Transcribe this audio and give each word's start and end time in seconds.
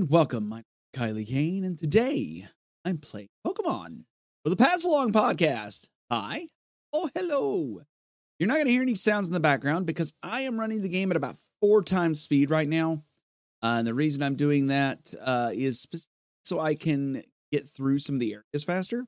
and 0.00 0.08
welcome. 0.08 0.50
I'm 0.50 0.62
Kailee 0.96 1.28
Cain, 1.28 1.62
and 1.62 1.78
today 1.78 2.46
I'm 2.86 2.96
playing 2.96 3.28
Pokemon 3.46 4.04
for 4.42 4.48
the 4.48 4.56
Passalong 4.56 5.12
podcast. 5.12 5.90
Hi. 6.10 6.46
Oh, 6.90 7.10
hello. 7.14 7.82
You're 8.38 8.46
not 8.46 8.54
going 8.54 8.64
to 8.64 8.72
hear 8.72 8.80
any 8.80 8.94
sounds 8.94 9.26
in 9.26 9.34
the 9.34 9.40
background 9.40 9.84
because 9.84 10.14
I 10.22 10.40
am 10.42 10.58
running 10.58 10.80
the 10.80 10.88
game 10.88 11.10
at 11.10 11.18
about 11.18 11.36
four 11.60 11.82
times 11.82 12.22
speed 12.22 12.48
right 12.48 12.66
now. 12.66 13.04
Uh, 13.62 13.76
and 13.78 13.86
the 13.86 13.92
reason 13.92 14.22
I'm 14.22 14.36
doing 14.36 14.68
that 14.68 15.12
uh, 15.22 15.50
is 15.52 15.86
so 16.44 16.58
I 16.58 16.76
can 16.76 17.22
get 17.52 17.68
through 17.68 17.98
some 17.98 18.14
of 18.14 18.20
the 18.20 18.32
areas 18.32 18.64
faster. 18.64 19.04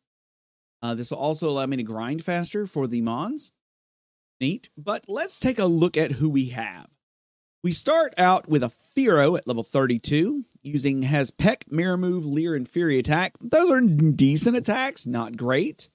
Uh, 0.83 0.93
this 0.93 1.11
will 1.11 1.19
also 1.19 1.49
allow 1.49 1.65
me 1.65 1.79
to 1.79 1.83
grind 1.83 2.23
faster 2.23 2.67
for 2.67 2.87
the 2.87 3.01
Mons. 3.01 3.53
Neat. 4.43 4.69
But 4.77 5.07
let's 5.09 5.41
take 5.41 5.59
a 5.59 5.65
look 5.65 5.97
at 5.97 6.13
who 6.13 6.29
we 6.29 6.51
have. 6.51 6.89
We 7.65 7.71
start 7.71 8.13
out 8.19 8.49
with 8.49 8.65
a 8.65 8.67
Fearow 8.67 9.39
at 9.39 9.47
level 9.47 9.63
32, 9.63 10.45
using 10.65 11.03
has 11.03 11.31
Peck, 11.31 11.71
Mirror 11.71 11.99
Move, 11.99 12.27
Leer, 12.27 12.57
and 12.57 12.69
Fury 12.69 12.99
Attack. 12.99 13.35
Those 13.41 13.71
are 13.71 13.81
decent 13.81 14.57
attacks, 14.57 15.07
not 15.07 15.37
great. 15.37 15.89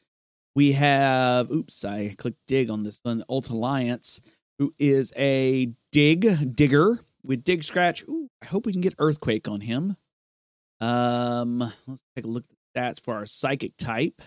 We 0.56 0.72
have, 0.72 1.52
oops, 1.52 1.84
I 1.84 2.16
clicked 2.18 2.48
dig 2.48 2.70
on 2.70 2.84
this 2.84 3.02
one, 3.04 3.22
Ult 3.30 3.50
Alliance, 3.50 4.22
who 4.58 4.72
is 4.80 5.12
a 5.18 5.74
dig, 5.92 6.56
digger 6.56 7.00
with 7.22 7.44
dig 7.44 7.66
scratch. 7.66 8.02
Ooh, 8.08 8.30
I 8.42 8.46
hope 8.46 8.66
we 8.66 8.72
can 8.72 8.82
get 8.82 8.96
Earthquake 8.98 9.50
on 9.50 9.60
him. 9.60 9.98
Um, 10.80 11.60
let's 11.86 12.06
take 12.16 12.24
a 12.24 12.30
look 12.30 12.46
at 12.46 12.50
the 12.50 12.80
stats 12.80 13.04
for 13.04 13.16
our 13.16 13.26
psychic 13.26 13.76
type. 13.76 14.22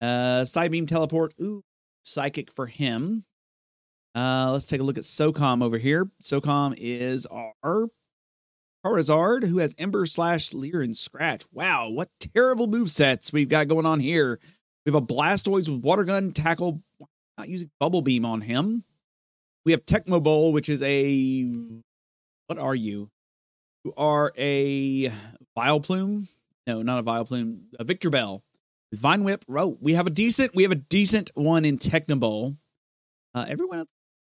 Uh, 0.00 0.42
Psybeam 0.42 0.86
teleport. 0.86 1.34
Ooh, 1.40 1.64
psychic 2.04 2.52
for 2.52 2.66
him. 2.66 3.24
Uh, 4.14 4.50
let's 4.52 4.66
take 4.66 4.80
a 4.80 4.84
look 4.84 4.98
at 4.98 5.04
SOCOM 5.04 5.62
over 5.62 5.78
here. 5.78 6.10
SOCOM 6.22 6.74
is 6.76 7.26
our 7.26 7.88
Charizard, 8.84 9.44
who 9.46 9.58
has 9.58 9.74
Ember 9.78 10.06
slash 10.06 10.52
Leer 10.52 10.82
and 10.82 10.96
Scratch. 10.96 11.44
Wow, 11.52 11.88
what 11.88 12.08
terrible 12.34 12.66
move 12.66 12.90
sets 12.90 13.32
we've 13.32 13.48
got 13.48 13.68
going 13.68 13.86
on 13.86 14.00
here. 14.00 14.38
We 14.84 14.92
have 14.92 15.02
a 15.02 15.06
Blastoise 15.06 15.68
with 15.68 15.84
Water 15.84 16.04
Gun, 16.04 16.32
Tackle, 16.32 16.82
not 17.38 17.48
using 17.48 17.70
Bubble 17.78 18.02
Beam 18.02 18.24
on 18.24 18.42
him. 18.42 18.84
We 19.64 19.72
have 19.72 19.86
Tecmo 19.86 20.22
Bowl, 20.22 20.52
which 20.52 20.68
is 20.68 20.82
a. 20.82 21.46
What 22.48 22.58
are 22.58 22.74
you? 22.74 23.08
You 23.84 23.94
are 23.96 24.32
a 24.36 25.10
Vileplume? 25.56 26.28
No, 26.66 26.82
not 26.82 26.98
a 26.98 27.02
Vileplume. 27.02 27.60
A 27.78 27.84
Victreebel. 27.84 28.42
Vine 28.92 29.24
Whip. 29.24 29.44
Oh, 29.48 29.78
we 29.80 29.94
have 29.94 30.06
a 30.06 30.10
decent. 30.10 30.54
We 30.54 30.64
have 30.64 30.72
a 30.72 30.76
decent 30.76 31.30
one 31.34 31.64
in 31.64 31.78
Tecmo 31.78 32.18
Bowl. 32.18 32.56
Uh, 33.34 33.46
everyone 33.48 33.78
else 33.78 33.88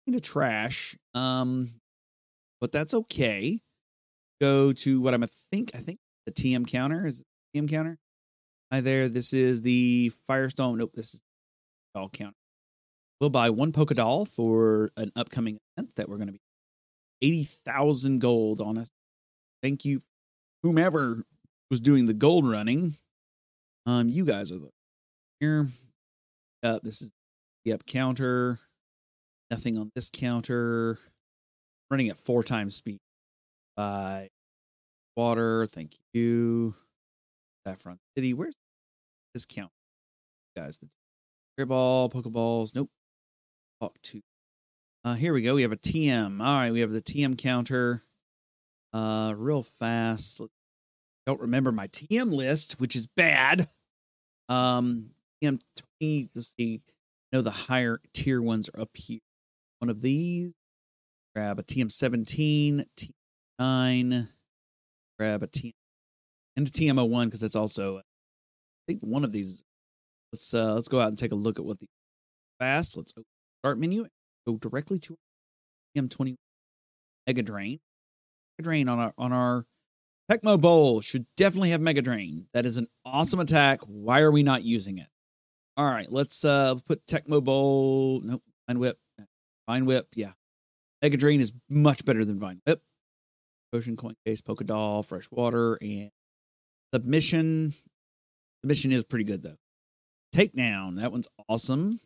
into 0.08 0.20
trash. 0.20 0.96
Um, 1.14 1.70
but 2.62 2.72
that's 2.72 2.94
okay. 2.94 3.60
Go 4.42 4.72
to 4.74 5.02
what 5.02 5.14
I'm 5.14 5.24
a 5.24 5.28
think. 5.28 5.72
I 5.74 5.80
think 5.80 6.00
the 6.26 6.32
TM 6.32 6.68
counter 6.68 7.06
is 7.06 7.24
TM 7.56 7.70
counter. 7.70 7.98
Hi 8.72 8.82
there. 8.82 9.08
This 9.08 9.34
is 9.34 9.62
the 9.62 10.12
Firestone. 10.28 10.78
Nope, 10.78 10.92
this 10.94 11.14
is 11.14 11.22
doll 11.94 12.10
counter. 12.10 12.36
We'll 13.22 13.30
buy 13.30 13.50
one 13.50 13.72
Poké 13.72 13.96
Doll 13.96 14.26
for 14.26 14.90
an 14.98 15.12
upcoming 15.16 15.60
event 15.78 15.96
that 15.96 16.10
we're 16.10 16.18
going 16.18 16.28
to 16.28 16.34
be 16.34 16.42
eighty 17.22 17.44
thousand 17.44 18.20
gold 18.20 18.60
on 18.60 18.78
us. 18.78 18.90
Thank 19.64 19.86
you, 19.86 20.02
whomever 20.64 21.24
was 21.72 21.80
doing 21.80 22.08
the 22.08 22.14
gold 22.14 22.48
running. 22.48 22.96
Um, 23.86 24.10
you 24.10 24.26
guys 24.26 24.52
are 24.52 24.58
the 24.58 24.70
here. 25.40 25.68
Uh, 26.62 26.80
this 26.84 27.02
is 27.02 27.14
the 27.64 27.74
up 27.74 27.86
counter. 27.86 28.60
Nothing 29.52 29.78
on 29.78 29.92
this 29.96 30.10
counter. 30.10 30.98
Running 31.90 32.10
at 32.10 32.18
four 32.18 32.44
times 32.44 32.76
speed. 32.76 33.00
By 33.78 34.30
water. 35.16 35.68
Thank 35.68 35.98
you. 36.14 36.76
Saffron 37.68 38.00
City. 38.16 38.34
Where's 38.34 38.56
this 39.34 39.46
count? 39.46 39.72
Guys, 40.56 40.80
the 41.58 41.66
ball, 41.66 42.10
Pokeballs. 42.10 42.76
Nope. 42.76 42.90
Talk 43.82 44.02
to. 44.04 44.22
Uh, 45.04 45.14
here 45.16 45.34
we 45.34 45.42
go. 45.42 45.56
We 45.56 45.62
have 45.62 45.72
a 45.72 45.78
TM. 45.78 46.42
All 46.42 46.60
right, 46.60 46.72
we 46.72 46.80
have 46.80 46.92
the 46.92 47.02
TM 47.02 47.38
counter. 47.38 48.04
Uh, 48.94 49.34
real 49.36 49.62
fast. 49.62 50.42
Don't 51.26 51.42
remember 51.42 51.72
my 51.72 51.88
TM 51.88 52.32
list, 52.32 52.80
which 52.80 52.96
is 52.96 53.08
bad. 53.08 53.68
Um, 54.48 55.12
TM 55.44 55.60
twenty. 55.76 56.30
Let's 56.34 56.56
see. 56.56 56.82
Know 57.32 57.42
the 57.42 57.52
higher 57.52 58.00
tier 58.14 58.42
ones 58.42 58.70
are 58.70 58.82
up 58.82 58.96
here 58.96 59.20
one 59.80 59.90
of 59.90 60.02
these. 60.02 60.54
Grab 61.36 61.60
a 61.60 61.64
TM17, 61.64 62.86
TM9. 63.60 64.28
Grab 65.20 65.44
a 65.44 65.48
TM 65.48 65.74
and 66.56 66.68
a 66.68 66.70
TM01 66.70 67.26
because 67.26 67.42
that's 67.42 67.56
also 67.56 67.98
I 67.98 68.02
think 68.88 69.02
one 69.02 69.24
of 69.24 69.32
these. 69.32 69.64
Let's 70.32 70.54
uh 70.54 70.74
let's 70.74 70.88
go 70.88 71.00
out 71.00 71.10
and 71.10 71.18
take 71.18 71.32
a 71.32 71.36
look 71.36 71.60
at 71.60 71.66
what 71.66 71.80
the 71.80 71.88
fast. 72.60 72.98
Let's 72.98 73.14
start 73.62 73.80
menu. 73.80 74.08
Go 74.46 74.58
directly 74.58 75.00
to 75.00 75.18
TM20 75.98 76.36
Mega 77.28 77.42
Drain. 77.42 77.80
Mega 78.58 78.64
Drain 78.64 78.90
on 78.90 79.00
our 79.00 79.14
on 79.18 79.34
our 79.34 79.66
Tecmo 80.32 80.60
Bowl 80.60 81.02
should 81.02 81.26
definitely 81.38 81.70
have 81.70 81.82
Mega 81.82 82.02
Drain. 82.02 82.48
That 82.54 82.66
is 82.66 82.78
an 82.78 82.88
awesome 83.06 83.40
attack. 83.40 83.82
Why 83.82 84.22
are 84.22 84.32
we 84.32 84.44
not 84.44 84.64
using 84.64 84.98
it? 84.98 85.08
All 85.78 85.90
right, 85.90 86.12
let's 86.12 86.44
uh 86.44 86.76
put 86.88 87.06
Tecmo 87.06 87.44
Bowl. 87.44 88.22
Nope, 88.24 88.44
Vine 88.68 88.80
Whip. 88.80 88.98
Vine 89.68 89.86
Whip, 89.86 90.08
yeah. 90.16 90.34
Mega 91.02 91.18
Drain 91.18 91.40
is 91.40 91.54
much 91.70 92.06
better 92.06 92.26
than 92.26 92.40
Vine 92.40 92.62
Whip. 92.66 92.82
Ocean 93.74 93.96
Coin 93.98 94.16
Case, 94.26 94.42
Poké 94.42 94.66
Doll, 94.66 95.04
Fresh 95.04 95.32
Water, 95.32 95.78
and 95.82 96.12
Submission. 96.94 97.74
Submission 98.62 98.92
is 98.92 99.04
pretty 99.04 99.26
good 99.26 99.44
though. 99.44 99.58
Takedown, 100.34 100.98
that 100.98 101.12
one's 101.12 101.28
awesome. 101.50 102.00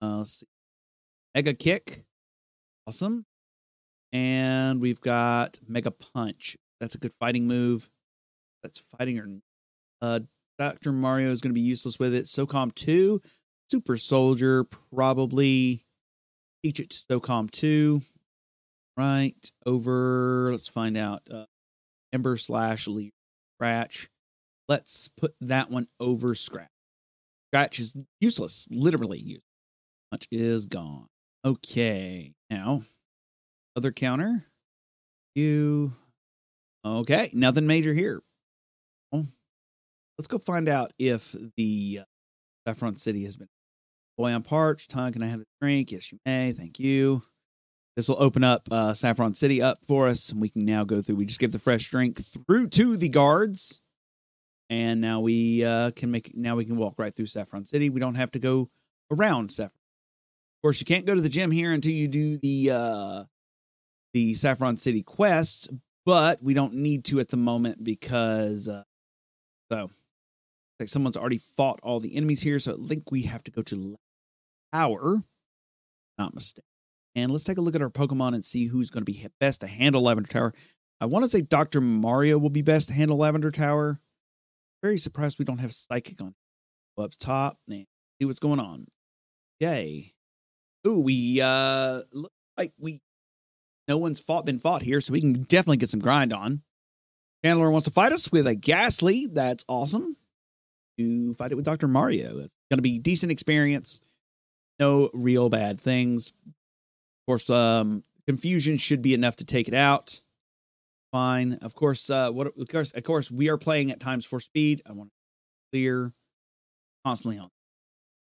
Uh, 0.00 0.18
let's 0.18 0.40
see. 0.40 0.46
Mega 1.34 1.54
Kick, 1.54 2.04
awesome. 2.86 3.26
And 4.12 4.80
we've 4.80 5.00
got 5.00 5.58
Mega 5.66 5.90
Punch. 5.90 6.56
That's 6.80 6.94
a 6.94 6.98
good 6.98 7.12
fighting 7.12 7.46
move. 7.46 7.90
That's 8.62 8.78
fighting 8.78 9.18
or 9.18 9.28
uh, 10.00 10.20
Dr. 10.58 10.92
Mario 10.92 11.30
is 11.30 11.40
going 11.40 11.50
to 11.50 11.58
be 11.58 11.60
useless 11.60 11.98
with 11.98 12.14
it. 12.14 12.24
SOCOM 12.24 12.74
2, 12.74 13.20
Super 13.70 13.96
Soldier, 13.96 14.64
probably 14.64 15.85
teach 16.64 16.80
it 16.80 16.90
to 16.90 16.96
SOCOM 16.96 17.50
2. 17.50 18.00
Right 18.96 19.50
over, 19.66 20.48
let's 20.50 20.68
find 20.68 20.96
out. 20.96 21.22
Uh, 21.32 21.44
Ember 22.12 22.36
slash 22.36 22.86
Leer 22.86 23.10
Scratch. 23.56 24.08
Let's 24.68 25.08
put 25.18 25.34
that 25.40 25.70
one 25.70 25.88
over 26.00 26.34
Scratch. 26.34 26.70
Scratch 27.50 27.78
is 27.78 27.94
useless, 28.20 28.66
literally 28.70 29.18
useless. 29.18 29.42
Much 30.10 30.26
is 30.30 30.66
gone. 30.66 31.06
Okay, 31.44 32.32
now 32.50 32.82
other 33.76 33.92
counter. 33.92 34.46
You 35.34 35.92
okay? 36.84 37.30
Nothing 37.34 37.66
major 37.66 37.92
here. 37.92 38.22
Well, 39.12 39.26
let's 40.18 40.26
go 40.26 40.38
find 40.38 40.68
out 40.68 40.92
if 40.98 41.36
the 41.56 42.00
uh, 42.00 42.04
Saffron 42.66 42.96
City 42.96 43.24
has 43.24 43.36
been 43.36 43.48
Boy, 44.16 44.30
I'm 44.30 44.42
parched. 44.42 44.92
Huh? 44.92 45.10
Can 45.10 45.22
I 45.22 45.26
have 45.26 45.40
a 45.40 45.46
drink? 45.60 45.92
Yes, 45.92 46.10
you 46.10 46.18
may. 46.24 46.52
Thank 46.52 46.78
you. 46.78 47.22
This 47.96 48.08
will 48.08 48.22
open 48.22 48.44
up 48.44 48.68
uh, 48.70 48.94
Saffron 48.94 49.34
City 49.34 49.60
up 49.60 49.78
for 49.86 50.06
us, 50.06 50.30
and 50.30 50.40
we 50.40 50.48
can 50.48 50.64
now 50.64 50.84
go 50.84 51.00
through. 51.00 51.16
We 51.16 51.26
just 51.26 51.40
give 51.40 51.52
the 51.52 51.58
fresh 51.58 51.88
drink 51.88 52.18
through 52.22 52.68
to 52.68 52.96
the 52.96 53.08
guards, 53.08 53.80
and 54.68 55.00
now 55.00 55.20
we 55.20 55.64
uh, 55.64 55.90
can 55.92 56.10
make. 56.10 56.36
Now 56.36 56.56
we 56.56 56.64
can 56.64 56.76
walk 56.76 56.98
right 56.98 57.14
through 57.14 57.26
Saffron 57.26 57.64
City. 57.64 57.88
We 57.90 58.00
don't 58.00 58.14
have 58.16 58.30
to 58.32 58.38
go 58.38 58.70
around 59.10 59.50
Saffron. 59.50 59.70
Of 60.58 60.62
course, 60.62 60.80
you 60.80 60.86
can't 60.86 61.06
go 61.06 61.14
to 61.14 61.20
the 61.20 61.28
gym 61.28 61.50
here 61.50 61.72
until 61.72 61.92
you 61.92 62.08
do 62.08 62.38
the 62.38 62.70
uh, 62.72 63.24
the 64.12 64.34
Saffron 64.34 64.76
City 64.76 65.02
quest, 65.02 65.70
but 66.04 66.42
we 66.42 66.54
don't 66.54 66.74
need 66.74 67.04
to 67.06 67.20
at 67.20 67.28
the 67.28 67.36
moment 67.36 67.82
because 67.82 68.68
uh, 68.68 68.84
so 69.70 69.90
like 70.78 70.88
someone's 70.88 71.16
already 71.16 71.38
fought 71.38 71.80
all 71.82 72.00
the 72.00 72.16
enemies 72.16 72.42
here. 72.42 72.58
So 72.58 72.74
I 72.74 72.86
think 72.86 73.10
we 73.10 73.22
have 73.22 73.42
to 73.44 73.50
go 73.50 73.62
to 73.62 73.98
Tower. 74.76 75.22
Not 76.18 76.34
mistake. 76.34 76.64
And 77.14 77.30
let's 77.30 77.44
take 77.44 77.56
a 77.56 77.62
look 77.62 77.74
at 77.74 77.80
our 77.82 77.88
Pokemon 77.88 78.34
and 78.34 78.44
see 78.44 78.66
who's 78.66 78.90
going 78.90 79.04
to 79.04 79.10
be 79.10 79.26
best 79.40 79.62
to 79.62 79.66
handle 79.66 80.02
Lavender 80.02 80.28
Tower. 80.28 80.52
I 81.00 81.06
want 81.06 81.24
to 81.24 81.30
say 81.30 81.40
Dr. 81.40 81.80
Mario 81.80 82.36
will 82.36 82.50
be 82.50 82.62
best 82.62 82.88
to 82.88 82.94
handle 82.94 83.16
Lavender 83.16 83.50
Tower. 83.50 84.00
Very 84.82 84.98
surprised 84.98 85.38
we 85.38 85.46
don't 85.46 85.58
have 85.58 85.72
Psychic 85.72 86.20
on. 86.20 86.34
Up 86.98 87.12
top 87.18 87.58
and 87.68 87.86
see 88.18 88.24
what's 88.24 88.38
going 88.38 88.60
on. 88.60 88.86
Yay. 89.60 90.14
Ooh, 90.86 91.00
we 91.00 91.40
uh 91.42 92.00
look 92.12 92.32
like 92.56 92.72
we 92.78 93.00
no 93.86 93.98
one's 93.98 94.20
fought 94.20 94.46
been 94.46 94.58
fought 94.58 94.80
here, 94.80 95.02
so 95.02 95.12
we 95.12 95.20
can 95.20 95.42
definitely 95.42 95.76
get 95.76 95.90
some 95.90 96.00
grind 96.00 96.32
on. 96.32 96.62
Channeler 97.44 97.70
wants 97.70 97.84
to 97.84 97.90
fight 97.90 98.12
us 98.12 98.32
with 98.32 98.46
a 98.46 98.54
Gastly. 98.54 99.26
That's 99.30 99.64
awesome. 99.68 100.16
To 100.98 101.34
fight 101.34 101.52
it 101.52 101.56
with 101.56 101.66
Dr. 101.66 101.86
Mario. 101.86 102.38
It's 102.38 102.56
gonna 102.70 102.80
be 102.80 102.98
decent 102.98 103.30
experience 103.30 104.00
no 104.78 105.10
real 105.12 105.48
bad 105.48 105.80
things. 105.80 106.32
Of 106.46 107.26
course, 107.26 107.50
um, 107.50 108.04
confusion 108.26 108.76
should 108.76 109.02
be 109.02 109.14
enough 109.14 109.36
to 109.36 109.44
take 109.44 109.68
it 109.68 109.74
out. 109.74 110.20
fine. 111.12 111.54
Of 111.62 111.74
course, 111.74 112.10
uh, 112.10 112.30
what 112.30 112.48
of 112.48 112.68
course, 112.68 112.92
of 112.92 113.02
course, 113.04 113.30
we 113.30 113.48
are 113.48 113.56
playing 113.56 113.90
at 113.90 114.00
times 114.00 114.26
for 114.26 114.40
speed. 114.40 114.82
I 114.86 114.92
want 114.92 115.10
to 115.10 115.14
clear 115.72 116.12
constantly 117.04 117.38
on. 117.38 117.50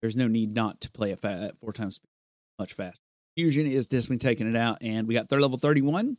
There's 0.01 0.17
no 0.17 0.29
need 0.29 0.55
not 0.55 0.81
to 0.83 0.91
play 0.91 1.13
at 1.13 1.59
four 1.59 1.73
times 1.73 1.97
speed, 1.97 2.09
much 2.59 2.73
faster. 2.73 3.03
Fusion 3.37 3.67
is 3.67 3.87
definitely 3.87 4.19
taking 4.19 4.49
it 4.49 4.57
out, 4.57 4.79
and 4.81 5.07
we 5.07 5.15
got 5.15 5.29
third 5.29 5.41
level 5.41 5.59
31. 5.59 6.17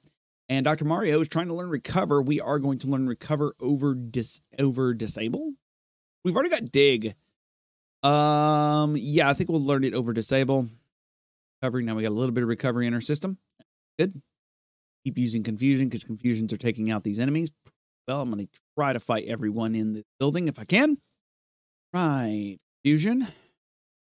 And 0.47 0.63
Dr. 0.63 0.85
Mario 0.85 1.19
is 1.19 1.27
trying 1.27 1.47
to 1.47 1.53
learn 1.53 1.69
recover. 1.69 2.21
We 2.21 2.41
are 2.41 2.59
going 2.59 2.79
to 2.79 2.87
learn 2.87 3.07
recover 3.07 3.53
over 3.59 3.93
dis 3.93 4.41
over 4.57 4.93
disable. 4.93 5.53
We've 6.23 6.35
already 6.35 6.49
got 6.49 6.71
dig. 6.71 7.15
Um, 8.03 8.95
yeah, 8.97 9.29
I 9.29 9.33
think 9.33 9.49
we'll 9.49 9.63
learn 9.63 9.83
it 9.83 9.93
over 9.93 10.13
disable. 10.13 10.67
Recovery. 11.61 11.83
Now 11.83 11.95
we 11.95 12.03
got 12.03 12.09
a 12.09 12.15
little 12.15 12.33
bit 12.33 12.43
of 12.43 12.49
recovery 12.49 12.87
in 12.87 12.93
our 12.93 13.01
system. 13.01 13.37
Good. 13.97 14.21
Keep 15.05 15.17
using 15.17 15.43
confusion 15.43 15.87
because 15.87 16.03
confusions 16.03 16.53
are 16.53 16.57
taking 16.57 16.89
out 16.89 17.03
these 17.03 17.19
enemies. 17.19 17.51
Well, 18.07 18.21
I'm 18.21 18.31
going 18.31 18.47
to 18.47 18.61
try 18.77 18.93
to 18.93 18.99
fight 18.99 19.25
everyone 19.27 19.75
in 19.75 19.93
the 19.93 20.03
building 20.19 20.47
if 20.47 20.57
I 20.57 20.63
can. 20.63 20.97
Right. 21.93 22.57
Fusion. 22.83 23.23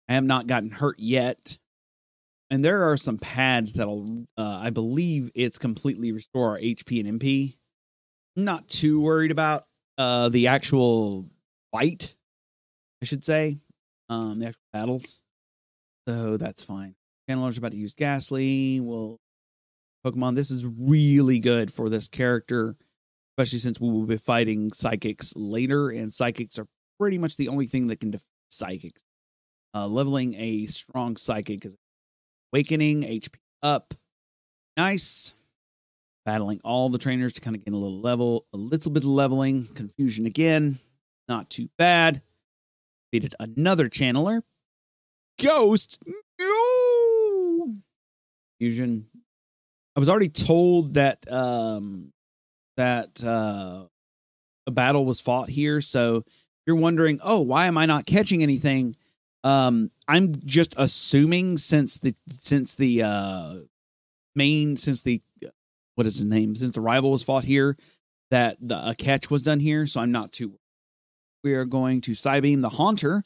I 0.08 0.14
have 0.14 0.25
not 0.25 0.46
gotten 0.46 0.70
hurt 0.70 0.98
yet. 0.98 1.58
And 2.50 2.64
there 2.64 2.84
are 2.90 2.96
some 2.96 3.19
pads 3.19 3.75
that'll, 3.75 4.26
uh, 4.36 4.60
I 4.62 4.70
believe 4.70 5.31
it's 5.34 5.58
completely 5.58 6.12
restore 6.12 6.50
our 6.50 6.58
HP 6.58 7.06
and 7.06 7.20
MP. 7.20 7.56
Not 8.36 8.69
too 8.69 9.00
worried 9.00 9.31
about 9.31 9.64
uh, 9.96 10.28
the 10.28 10.48
actual 10.48 11.26
fight, 11.72 12.16
I 13.02 13.06
should 13.06 13.25
say, 13.25 13.58
um, 14.08 14.38
the 14.38 14.48
actual 14.48 14.62
battles. 14.72 15.22
So 16.08 16.36
that's 16.36 16.62
fine. 16.62 16.94
Channelers 17.28 17.58
about 17.58 17.72
to 17.72 17.78
use 17.78 17.94
Gastly. 17.94 18.80
Well, 18.80 19.18
Pokemon, 20.04 20.34
this 20.34 20.50
is 20.50 20.66
really 20.66 21.38
good 21.38 21.72
for 21.72 21.88
this 21.88 22.08
character, 22.08 22.76
especially 23.32 23.58
since 23.58 23.80
we 23.80 23.88
will 23.88 24.04
be 24.04 24.18
fighting 24.18 24.70
psychics 24.72 25.32
later, 25.34 25.88
and 25.88 26.12
psychics 26.12 26.58
are 26.58 26.66
pretty 27.00 27.16
much 27.16 27.36
the 27.36 27.48
only 27.48 27.66
thing 27.66 27.86
that 27.86 28.00
can 28.00 28.10
defeat 28.10 28.28
psychics. 28.50 29.04
Uh, 29.74 29.88
leveling 29.88 30.34
a 30.34 30.66
strong 30.66 31.16
psychic 31.16 31.64
is 31.64 31.76
awakening, 32.52 33.02
HP 33.02 33.34
up. 33.62 33.94
Nice. 34.76 35.34
Battling 36.26 36.60
all 36.64 36.88
the 36.88 36.98
trainers 36.98 37.32
to 37.34 37.40
kind 37.40 37.56
of 37.56 37.64
gain 37.64 37.74
a 37.74 37.78
little 37.78 38.00
level, 38.00 38.46
a 38.52 38.56
little 38.56 38.92
bit 38.92 39.02
of 39.02 39.08
leveling. 39.08 39.66
Confusion 39.74 40.26
again. 40.26 40.76
Not 41.28 41.50
too 41.50 41.68
bad. 41.76 42.22
Defeated 43.14 43.37
another 43.38 43.88
channeler. 43.88 44.40
Ghost. 45.40 46.02
No! 46.40 47.75
Fusion. 48.58 49.06
I 49.94 50.00
was 50.00 50.11
already 50.11 50.31
told 50.31 50.94
that 50.94 51.20
um 51.31 52.12
that 52.76 53.22
uh 53.25 53.84
a 54.66 54.70
battle 54.72 55.05
was 55.05 55.20
fought 55.20 55.49
here, 55.49 55.81
so 55.81 56.25
you're 56.66 56.75
wondering, 56.75 57.20
oh, 57.22 57.40
why 57.43 57.66
am 57.66 57.78
I 57.78 57.87
not 57.87 58.05
catching 58.05 58.43
anything? 58.43 58.96
Um, 59.44 59.93
I'm 60.08 60.34
just 60.44 60.75
assuming 60.76 61.56
since 61.58 61.99
the 61.99 62.17
since 62.31 62.75
the 62.75 63.05
uh 63.05 63.55
main 64.34 64.76
since 64.76 65.02
the 65.02 65.22
what 65.94 66.08
is 66.08 66.17
his 66.17 66.25
name 66.25 66.56
since 66.56 66.72
the 66.72 66.81
rival 66.81 67.12
was 67.12 67.22
fought 67.22 67.44
here 67.44 67.76
that 68.32 68.56
the 68.60 68.88
a 68.88 68.96
catch 68.96 69.31
was 69.31 69.43
done 69.43 69.60
here, 69.60 69.87
so 69.87 70.00
I'm 70.00 70.10
not 70.10 70.32
too. 70.32 70.58
We 71.44 71.52
are 71.52 71.67
going 71.67 72.00
to 72.00 72.12
Psybeam 72.12 72.62
the 72.62 72.70
Haunter 72.70 73.23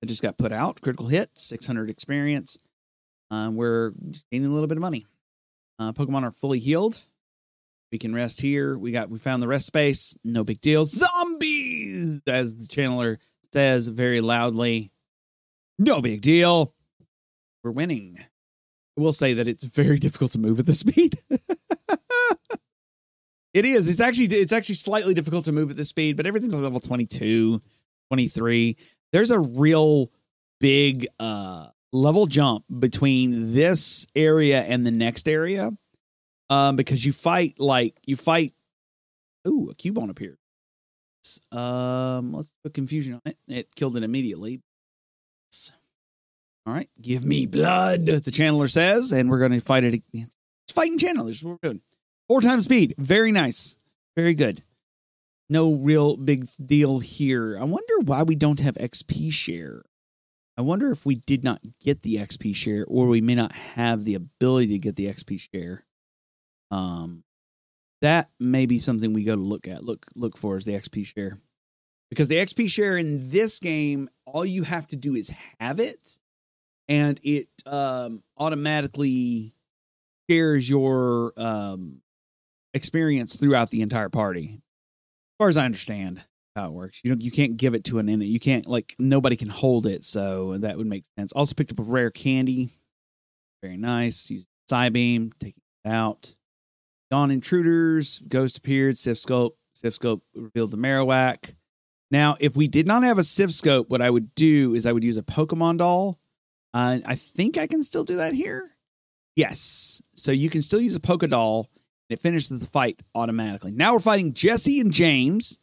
that 0.00 0.06
just 0.06 0.22
got 0.22 0.36
put 0.36 0.52
out. 0.52 0.82
Critical 0.82 1.06
hit, 1.06 1.30
600 1.32 1.88
experience. 1.88 2.58
Um, 3.30 3.56
we're 3.56 3.92
gaining 4.30 4.50
a 4.50 4.52
little 4.52 4.66
bit 4.66 4.76
of 4.76 4.82
money. 4.82 5.06
Uh, 5.78 5.92
Pokemon 5.92 6.24
are 6.24 6.30
fully 6.30 6.58
healed. 6.58 6.98
We 7.90 7.98
can 7.98 8.14
rest 8.14 8.42
here. 8.42 8.76
We 8.76 8.92
got 8.92 9.08
we 9.08 9.18
found 9.18 9.40
the 9.40 9.48
rest 9.48 9.64
space. 9.64 10.14
No 10.22 10.44
big 10.44 10.60
deal. 10.60 10.84
Zombies, 10.84 12.20
as 12.26 12.56
the 12.56 12.66
channeler 12.66 13.16
says 13.50 13.88
very 13.88 14.20
loudly. 14.20 14.92
No 15.78 16.02
big 16.02 16.20
deal. 16.20 16.74
We're 17.62 17.70
winning. 17.70 18.18
I 18.98 19.00
will 19.00 19.14
say 19.14 19.32
that 19.32 19.48
it's 19.48 19.64
very 19.64 19.98
difficult 20.00 20.32
to 20.32 20.38
move 20.38 20.60
at 20.60 20.66
this 20.66 20.80
speed. 20.80 21.18
it 23.54 23.64
is. 23.64 23.88
It's 23.88 24.00
actually 24.00 24.26
it's 24.26 24.52
actually 24.52 24.74
slightly 24.74 25.14
difficult 25.14 25.44
to 25.46 25.52
move 25.52 25.70
at 25.70 25.76
this 25.76 25.88
speed, 25.88 26.16
but 26.16 26.26
everything's 26.26 26.54
like 26.54 26.62
level 26.62 26.80
22, 26.80 27.60
23. 28.10 28.76
There's 29.12 29.30
a 29.30 29.38
real 29.38 30.10
big 30.60 31.06
uh 31.20 31.68
level 31.92 32.26
jump 32.26 32.64
between 32.78 33.54
this 33.54 34.06
area 34.14 34.62
and 34.62 34.84
the 34.84 34.90
next 34.90 35.28
area. 35.28 35.70
Um, 36.50 36.76
because 36.76 37.06
you 37.06 37.12
fight 37.12 37.58
like 37.58 37.96
you 38.04 38.16
fight. 38.16 38.52
Ooh, 39.48 39.70
a 39.70 39.74
Cubone 39.74 40.10
appeared. 40.10 40.38
Um, 41.50 42.32
let's 42.34 42.54
put 42.62 42.74
confusion 42.74 43.14
on 43.14 43.20
it. 43.24 43.38
It 43.48 43.74
killed 43.74 43.96
it 43.96 44.02
immediately. 44.02 44.60
All 46.66 46.72
right, 46.72 46.88
give 47.00 47.24
me 47.24 47.44
blood, 47.44 48.06
the 48.06 48.30
channeler 48.30 48.70
says, 48.70 49.12
and 49.12 49.30
we're 49.30 49.38
going 49.38 49.52
to 49.52 49.60
fight 49.60 49.84
it. 49.84 50.02
It's 50.12 50.72
fighting 50.72 50.98
channelers. 50.98 51.44
What 51.44 51.58
we're 51.62 51.68
doing. 51.68 51.82
Four 52.28 52.40
times 52.40 52.64
speed. 52.64 52.94
Very 52.98 53.32
nice. 53.32 53.76
Very 54.16 54.34
good. 54.34 54.62
No 55.48 55.72
real 55.72 56.16
big 56.16 56.46
deal 56.64 57.00
here. 57.00 57.58
I 57.58 57.64
wonder 57.64 58.00
why 58.02 58.22
we 58.22 58.34
don't 58.34 58.60
have 58.60 58.76
XP 58.76 59.32
share. 59.32 59.82
I 60.56 60.62
wonder 60.62 60.90
if 60.90 61.04
we 61.04 61.16
did 61.16 61.44
not 61.44 61.60
get 61.82 62.02
the 62.02 62.16
XP 62.16 62.54
share 62.54 62.84
or 62.88 63.06
we 63.06 63.20
may 63.20 63.34
not 63.34 63.52
have 63.52 64.04
the 64.04 64.14
ability 64.14 64.68
to 64.68 64.78
get 64.78 64.96
the 64.96 65.06
XP 65.06 65.40
share. 65.52 65.84
Um, 66.70 67.24
that 68.00 68.30
may 68.38 68.66
be 68.66 68.78
something 68.78 69.12
we 69.12 69.24
go 69.24 69.34
to 69.34 69.40
look 69.40 69.66
at. 69.68 69.84
Look 69.84 70.06
look 70.16 70.36
for 70.36 70.56
is 70.56 70.64
the 70.64 70.72
XP 70.72 71.06
share. 71.06 71.38
Because 72.10 72.28
the 72.28 72.36
XP 72.36 72.70
share 72.70 72.96
in 72.96 73.30
this 73.30 73.58
game, 73.58 74.08
all 74.24 74.44
you 74.44 74.62
have 74.62 74.86
to 74.88 74.96
do 74.96 75.14
is 75.14 75.32
have 75.58 75.80
it 75.80 76.18
and 76.88 77.18
it 77.22 77.48
um, 77.66 78.22
automatically 78.38 79.54
shares 80.28 80.68
your 80.68 81.32
um, 81.36 82.02
experience 82.74 83.36
throughout 83.36 83.70
the 83.70 83.82
entire 83.82 84.08
party. 84.08 84.60
As 84.60 85.36
far 85.38 85.48
as 85.48 85.56
I 85.56 85.64
understand 85.64 86.22
how 86.54 86.66
it 86.66 86.72
works, 86.72 87.00
you 87.02 87.10
know, 87.10 87.16
you 87.18 87.30
can't 87.30 87.56
give 87.56 87.74
it 87.74 87.84
to 87.84 87.98
an 87.98 88.06
init. 88.06 88.28
You 88.28 88.40
can't 88.40 88.66
like 88.66 88.94
nobody 88.98 89.36
can 89.36 89.48
hold 89.48 89.86
it, 89.86 90.04
so 90.04 90.58
that 90.58 90.76
would 90.76 90.86
make 90.86 91.04
sense. 91.18 91.32
Also 91.32 91.54
picked 91.54 91.72
up 91.72 91.78
a 91.78 91.82
rare 91.82 92.10
candy, 92.10 92.70
very 93.62 93.76
nice. 93.76 94.30
Use 94.30 94.46
Psybeam, 94.70 95.32
taking 95.38 95.62
it 95.84 95.88
out. 95.88 96.34
Dawn 97.10 97.30
Intruders, 97.30 98.20
Ghost 98.28 98.58
appeared, 98.58 98.94
Silph 98.94 99.18
Scope, 99.18 99.56
Silph 99.76 99.92
Scope 99.92 100.22
revealed 100.34 100.70
the 100.70 100.76
Marowak. 100.76 101.54
Now, 102.10 102.36
if 102.40 102.56
we 102.56 102.68
did 102.68 102.86
not 102.86 103.02
have 103.02 103.18
a 103.18 103.22
Silph 103.22 103.52
Scope, 103.52 103.88
what 103.88 104.00
I 104.00 104.10
would 104.10 104.34
do 104.34 104.74
is 104.74 104.86
I 104.86 104.92
would 104.92 105.04
use 105.04 105.16
a 105.16 105.22
Pokemon 105.22 105.78
doll 105.78 106.18
uh, 106.74 106.98
I 107.06 107.14
think 107.14 107.56
I 107.56 107.68
can 107.68 107.84
still 107.84 108.02
do 108.02 108.16
that 108.16 108.34
here. 108.34 108.68
Yes. 109.36 110.02
So 110.14 110.32
you 110.32 110.50
can 110.50 110.60
still 110.60 110.80
use 110.80 110.96
a 110.96 111.00
Poké 111.00 111.30
Doll 111.30 111.70
and 111.76 111.83
it 112.08 112.20
finishes 112.20 112.60
the 112.60 112.66
fight 112.66 113.00
automatically. 113.14 113.72
Now 113.72 113.94
we're 113.94 114.00
fighting 114.00 114.34
Jesse 114.34 114.80
and 114.80 114.92
James. 114.92 115.60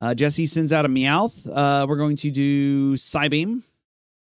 Uh, 0.00 0.14
Jesse 0.14 0.46
sends 0.46 0.72
out 0.72 0.84
a 0.84 0.88
Meowth. 0.88 1.48
Uh, 1.50 1.86
we're 1.88 1.96
going 1.96 2.16
to 2.16 2.30
do 2.30 2.94
Psybeam. 2.94 3.64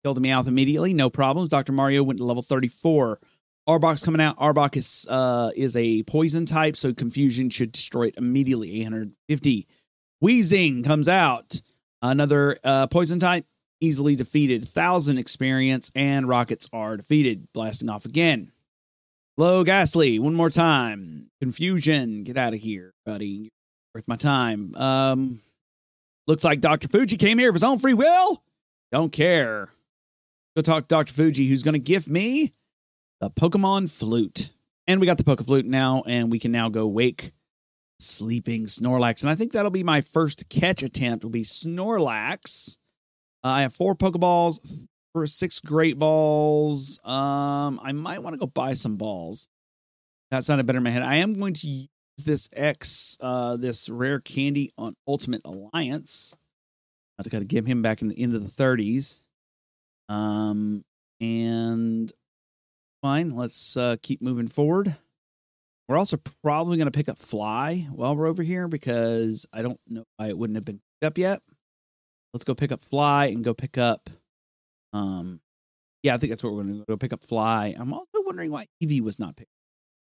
Kill 0.02 0.14
the 0.14 0.21
Meowth 0.21 0.47
immediately. 0.47 0.93
No 0.93 1.09
problems. 1.09 1.49
Dr. 1.49 1.73
Mario 1.73 2.02
went 2.02 2.19
to 2.19 2.25
level 2.25 2.43
34. 2.43 3.19
Arbok's 3.66 4.04
coming 4.04 4.21
out. 4.21 4.37
Arbok 4.38 4.76
is 4.76 5.07
uh, 5.09 5.50
is 5.57 5.75
a 5.75 6.02
poison 6.02 6.45
type, 6.45 6.76
so 6.76 6.93
confusion 6.93 7.49
should 7.49 7.73
destroy 7.73 8.09
it 8.09 8.16
immediately. 8.19 8.83
850. 8.83 9.66
Weezing 10.23 10.85
comes 10.85 11.09
out. 11.09 11.62
Another 12.02 12.59
uh, 12.62 12.87
poison 12.88 13.19
type 13.19 13.47
easily 13.81 14.16
defeated. 14.16 14.69
Thousand 14.69 15.16
experience 15.16 15.90
and 15.95 16.28
rockets 16.28 16.69
are 16.75 16.99
defeated. 16.99 17.49
Blasting 17.54 17.88
off 17.88 18.04
again. 18.04 18.50
Low 19.37 19.64
Gastly, 19.64 20.21
one 20.21 20.35
more 20.35 20.50
time. 20.50 21.31
Confusion, 21.41 22.23
get 22.23 22.37
out 22.37 22.55
of 22.55 22.61
here, 22.61 22.95
buddy. 23.05 23.50
Worth 23.93 24.07
my 24.07 24.14
time. 24.14 24.75
Um, 24.76 25.41
looks 26.29 26.45
like 26.45 26.61
Dr. 26.61 26.87
Fuji 26.87 27.17
came 27.17 27.38
here 27.38 27.49
of 27.49 27.55
his 27.55 27.64
own 27.64 27.79
free 27.79 27.95
will. 27.95 28.43
Don't 28.93 29.12
care. 29.12 29.71
Go 30.55 30.62
talk 30.62 30.85
to 30.85 30.88
Dr. 30.88 31.12
Fuji, 31.12 31.49
who's 31.49 31.64
going 31.64 31.75
to 31.75 31.81
gift 31.81 32.09
me 32.09 32.53
the 33.21 33.29
Pokemon 33.29 33.91
Flute. 33.91 34.53
And 34.87 35.00
we 35.00 35.07
got 35.07 35.19
the 35.19 35.25
Poke 35.25 35.45
Flute 35.45 35.67
now, 35.67 36.05
and 36.07 36.31
we 36.31 36.38
can 36.38 36.53
now 36.53 36.69
go 36.69 36.87
wake 36.87 37.33
sleeping 37.99 38.67
Snorlax. 38.67 39.23
And 39.23 39.31
I 39.31 39.35
think 39.35 39.50
that'll 39.50 39.71
be 39.71 39.83
my 39.83 40.00
first 40.00 40.49
catch 40.49 40.83
attempt. 40.83 41.25
Will 41.25 41.31
be 41.31 41.43
Snorlax. 41.43 42.79
Uh, 43.43 43.49
I 43.49 43.62
have 43.62 43.75
four 43.75 43.97
Pokeballs 43.97 44.87
for 45.14 45.26
six 45.26 45.61
Great 45.61 45.99
Balls. 45.99 46.99
Um, 47.04 47.80
I 47.83 47.92
might 47.92 48.23
want 48.23 48.35
to 48.35 48.38
go 48.38 48.47
buy 48.47 48.75
some 48.75 48.97
balls. 48.97 49.49
That 50.30 50.42
sounded 50.42 50.66
better 50.66 50.78
in 50.78 50.85
my 50.85 50.90
head. 50.90 51.02
I 51.02 51.16
am 51.16 51.35
going 51.35 51.54
to 51.54 51.66
use 51.68 51.88
this 52.25 52.50
X, 52.52 53.16
uh, 53.21 53.56
this 53.56 53.88
rare 53.88 54.18
candy 54.18 54.73
on 54.76 54.97
Ultimate 55.06 55.42
Alliance. 55.44 56.37
I 57.18 57.23
got 57.28 57.38
to 57.38 57.44
give 57.44 57.64
him 57.64 57.80
back 57.80 58.02
in 58.02 58.09
the 58.09 58.21
end 58.21 58.35
of 58.35 58.42
the 58.42 58.62
30s. 58.62 59.25
Um, 60.09 60.85
and 61.21 62.12
fine. 63.00 63.30
Let's 63.30 63.76
uh, 63.76 63.97
keep 64.02 64.21
moving 64.21 64.49
forward. 64.49 64.97
We're 65.88 65.99
also 65.99 66.16
probably 66.42 66.76
going 66.76 66.90
to 66.90 66.97
pick 66.97 67.09
up 67.09 67.18
Fly 67.18 67.87
while 67.92 68.16
we're 68.16 68.26
over 68.26 68.42
here 68.42 68.66
because 68.66 69.47
I 69.52 69.62
don't 69.62 69.78
know 69.87 70.04
why 70.16 70.28
it 70.28 70.37
wouldn't 70.37 70.56
have 70.56 70.64
been 70.64 70.80
picked 71.00 71.06
up 71.06 71.18
yet. 71.18 71.40
Let's 72.33 72.44
go 72.44 72.54
pick 72.54 72.73
up 72.73 72.80
Fly 72.80 73.26
and 73.26 73.44
go 73.44 73.54
pick 73.54 73.78
up. 73.78 74.11
Um, 74.95 75.41
yeah, 76.03 76.15
I 76.15 76.19
think 76.19 76.31
that's 76.31 76.43
what 76.45 76.55
we're 76.55 76.63
going 76.63 76.79
to 76.79 76.85
go 76.87 76.97
pick 76.97 77.13
up. 77.13 77.25
Fly. 77.25 77.75
I'm 77.77 77.93
also 77.93 78.23
wondering 78.25 78.51
why 78.51 78.67
Evie 78.81 79.01
was 79.01 79.19
not 79.19 79.37
picked, 79.37 79.51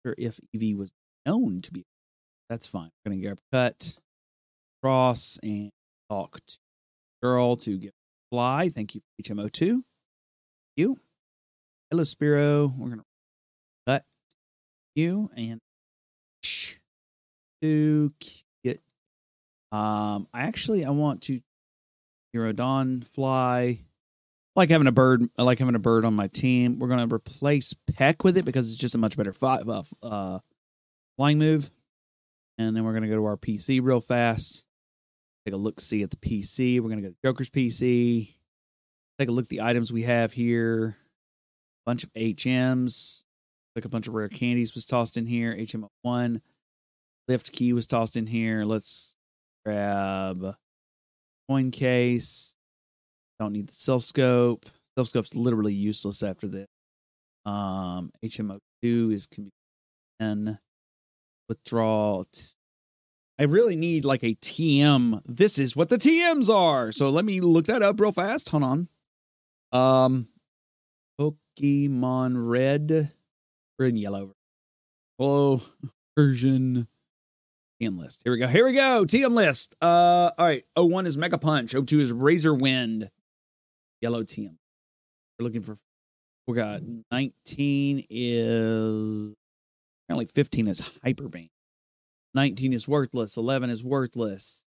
or 0.05 0.13
if 0.17 0.39
Evie 0.53 0.75
was 0.75 0.91
known 1.25 1.61
to 1.61 1.71
be. 1.71 1.85
That's 2.49 2.67
fine. 2.67 2.89
We're 3.03 3.11
going 3.11 3.21
to 3.21 3.27
grab 3.27 3.39
cut, 3.51 3.99
cross, 4.83 5.39
and 5.41 5.71
talk 6.09 6.39
to 6.45 6.57
girl 7.23 7.55
to 7.55 7.77
get 7.77 7.93
Fly. 8.31 8.69
Thank 8.69 8.93
you 8.93 9.01
HMO 9.23 9.51
two. 9.51 9.85
You. 10.75 10.99
Hello, 11.89 12.03
Spearow. 12.03 12.77
We're 12.77 12.87
going 12.87 12.99
to 12.99 13.05
cut 13.87 14.03
you 14.95 15.29
and 15.35 15.61
to 17.61 18.13
get. 18.63 18.81
Um, 19.71 20.27
I 20.33 20.41
actually 20.41 20.83
I 20.83 20.89
want 20.89 21.21
to 21.23 21.39
Hero 22.33 22.51
Dawn 22.51 23.01
fly. 23.01 23.79
Like 24.55 24.69
having 24.69 24.87
a 24.87 24.91
bird. 24.91 25.23
I 25.37 25.43
like 25.43 25.59
having 25.59 25.75
a 25.75 25.79
bird 25.79 26.05
on 26.05 26.15
my 26.15 26.27
team. 26.27 26.79
We're 26.79 26.87
gonna 26.87 27.13
replace 27.13 27.73
Peck 27.73 28.23
with 28.23 28.37
it 28.37 28.45
because 28.45 28.69
it's 28.69 28.79
just 28.79 28.95
a 28.95 28.97
much 28.97 29.17
better 29.17 29.33
fi- 29.33 29.59
uh, 29.59 29.83
uh, 30.01 30.39
flying 31.17 31.37
move. 31.37 31.69
And 32.57 32.75
then 32.75 32.85
we're 32.85 32.93
gonna 32.93 33.09
go 33.09 33.17
to 33.17 33.25
our 33.25 33.37
PC 33.37 33.81
real 33.83 33.99
fast. 33.99 34.65
Take 35.45 35.53
a 35.53 35.57
look, 35.57 35.81
see 35.81 36.03
at 36.03 36.09
the 36.09 36.17
PC. 36.17 36.79
We're 36.79 36.89
gonna 36.89 37.01
go 37.01 37.09
to 37.09 37.15
Joker's 37.23 37.49
PC. 37.49 38.35
Take 39.19 39.29
a 39.29 39.31
look 39.31 39.45
at 39.45 39.49
the 39.49 39.61
items 39.61 39.91
we 39.91 40.03
have 40.03 40.33
here. 40.33 40.97
A 41.85 41.89
Bunch 41.89 42.03
of 42.03 42.13
HMs. 42.13 43.25
Like 43.75 43.85
a 43.85 43.89
bunch 43.89 44.07
of 44.07 44.13
rare 44.13 44.29
candies 44.29 44.73
was 44.73 44.85
tossed 44.85 45.17
in 45.17 45.25
here. 45.25 45.53
HM 45.53 45.87
one. 46.01 46.41
Lift 47.27 47.51
key 47.51 47.73
was 47.73 47.87
tossed 47.87 48.15
in 48.15 48.27
here. 48.27 48.63
Let's 48.63 49.17
grab 49.65 50.55
coin 51.49 51.71
case. 51.71 52.55
Don't 53.39 53.53
need 53.53 53.67
the 53.67 53.73
Silph 53.73 54.03
Scope. 54.03 54.65
Silph 54.97 55.07
Scope's 55.07 55.35
literally 55.35 55.73
useless 55.73 56.23
after 56.23 56.47
this. 56.47 56.67
Um, 57.45 58.11
HMO 58.23 58.59
two 58.81 59.09
is 59.11 59.27
can 59.27 59.45
be 59.45 59.51
ten. 60.19 60.59
Withdrawal. 61.47 62.25
I 63.37 63.43
really 63.43 63.75
need 63.75 64.05
like 64.05 64.23
a 64.23 64.35
TM. 64.35 65.21
This 65.25 65.59
is 65.59 65.75
what 65.75 65.89
the 65.89 65.97
TMs 65.97 66.49
are. 66.49 66.91
So 66.91 67.09
let 67.09 67.25
me 67.25 67.41
look 67.41 67.65
that 67.65 67.83
up 67.83 67.99
real 67.99 68.11
fast. 68.11 68.49
Hold 68.49 68.63
on. 68.63 68.87
Um, 69.71 70.29
Pokemon 71.19 72.49
Red, 72.49 73.11
red 73.77 73.97
yellow. 73.97 74.35
Oh, 75.19 75.61
version 76.17 76.87
TM 77.81 77.99
list. 77.99 78.21
Here 78.23 78.31
we 78.31 78.39
go. 78.39 78.47
Here 78.47 78.65
we 78.65 78.73
go. 78.73 79.03
TM 79.05 79.31
list. 79.31 79.75
Uh, 79.81 80.31
all 80.37 80.45
right. 80.45 80.63
01 80.77 81.05
is 81.05 81.17
Mega 81.17 81.37
Punch. 81.37 81.73
02 81.73 81.99
is 81.99 82.11
Razor 82.11 82.53
Wind. 82.53 83.09
Yellow 84.05 84.21
TM. 84.21 84.55
We're 85.39 85.45
looking 85.45 85.63
for. 85.63 85.77
We 86.45 86.53
got 86.53 86.81
19 87.11 88.05
is 88.07 89.33
apparently 90.05 90.27
15 90.27 90.67
is 90.67 90.91
Hyper 91.03 91.27
Beam. 91.27 91.49
19 92.35 92.71
is 92.71 92.87
worthless. 92.87 93.35
11 93.35 93.71
is 93.71 93.83
worthless. 93.83 94.63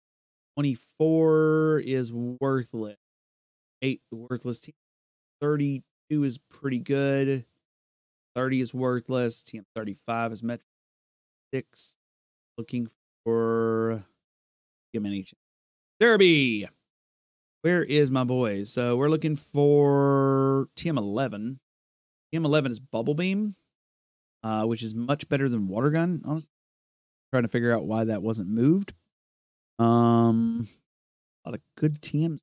24 0.58 1.82
is 1.82 2.12
worthless. 2.12 2.98
8 3.80 4.02
worthless. 4.12 4.60
TM. 4.60 4.74
32 5.40 6.24
is 6.24 6.38
pretty 6.50 6.80
good. 6.80 7.46
30 8.36 8.60
is 8.60 8.74
worthless. 8.74 9.42
TM 9.42 9.64
35 9.74 10.32
is 10.32 10.42
Metro 10.42 10.66
6 11.54 11.96
looking 12.58 12.86
for 13.24 14.04
give 14.92 15.02
me 15.02 15.24
Derby. 15.98 16.68
Where 17.62 17.84
is 17.84 18.10
my 18.10 18.24
boys? 18.24 18.72
So 18.72 18.96
we're 18.96 19.08
looking 19.08 19.36
for 19.36 20.68
TM11. 20.76 21.60
TM11 22.34 22.66
is 22.66 22.80
Bubble 22.80 23.14
Beam, 23.14 23.54
uh, 24.42 24.64
which 24.64 24.82
is 24.82 24.96
much 24.96 25.28
better 25.28 25.48
than 25.48 25.68
Water 25.68 25.90
Gun. 25.90 26.22
Honestly, 26.24 26.50
trying 27.32 27.44
to 27.44 27.48
figure 27.48 27.72
out 27.72 27.84
why 27.84 28.02
that 28.02 28.20
wasn't 28.20 28.48
moved. 28.48 28.94
Um, 29.78 30.66
a 31.44 31.50
lot 31.50 31.54
of 31.54 31.60
good 31.76 32.02
TMs. 32.02 32.40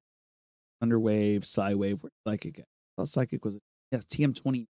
Thunderwave, 0.82 1.42
Psywave, 1.42 2.02
where 2.02 2.12
Psychic? 2.26 2.60
I 2.60 2.64
thought 2.96 3.10
Psychic 3.10 3.44
was 3.44 3.60
yes. 3.92 4.06
TM 4.06 4.42
twenty 4.42 4.68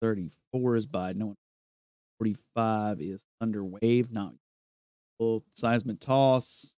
thirty 0.00 0.30
four 0.52 0.76
is 0.76 0.86
by 0.86 1.12
no 1.12 1.26
one. 1.26 1.36
Forty 2.20 2.36
five 2.54 3.00
is 3.00 3.26
Thunderwave, 3.42 4.12
not 4.12 4.34
Seismic 5.56 5.98
Toss. 5.98 6.75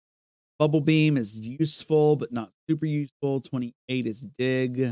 Bubble 0.60 0.82
Beam 0.82 1.18
is 1.18 1.48
useful, 1.48 2.16
but 2.16 2.32
not 2.32 2.52
super 2.68 2.86
useful. 2.86 3.42
28 3.42 4.06
is 4.08 4.22
Dig. 4.22 4.92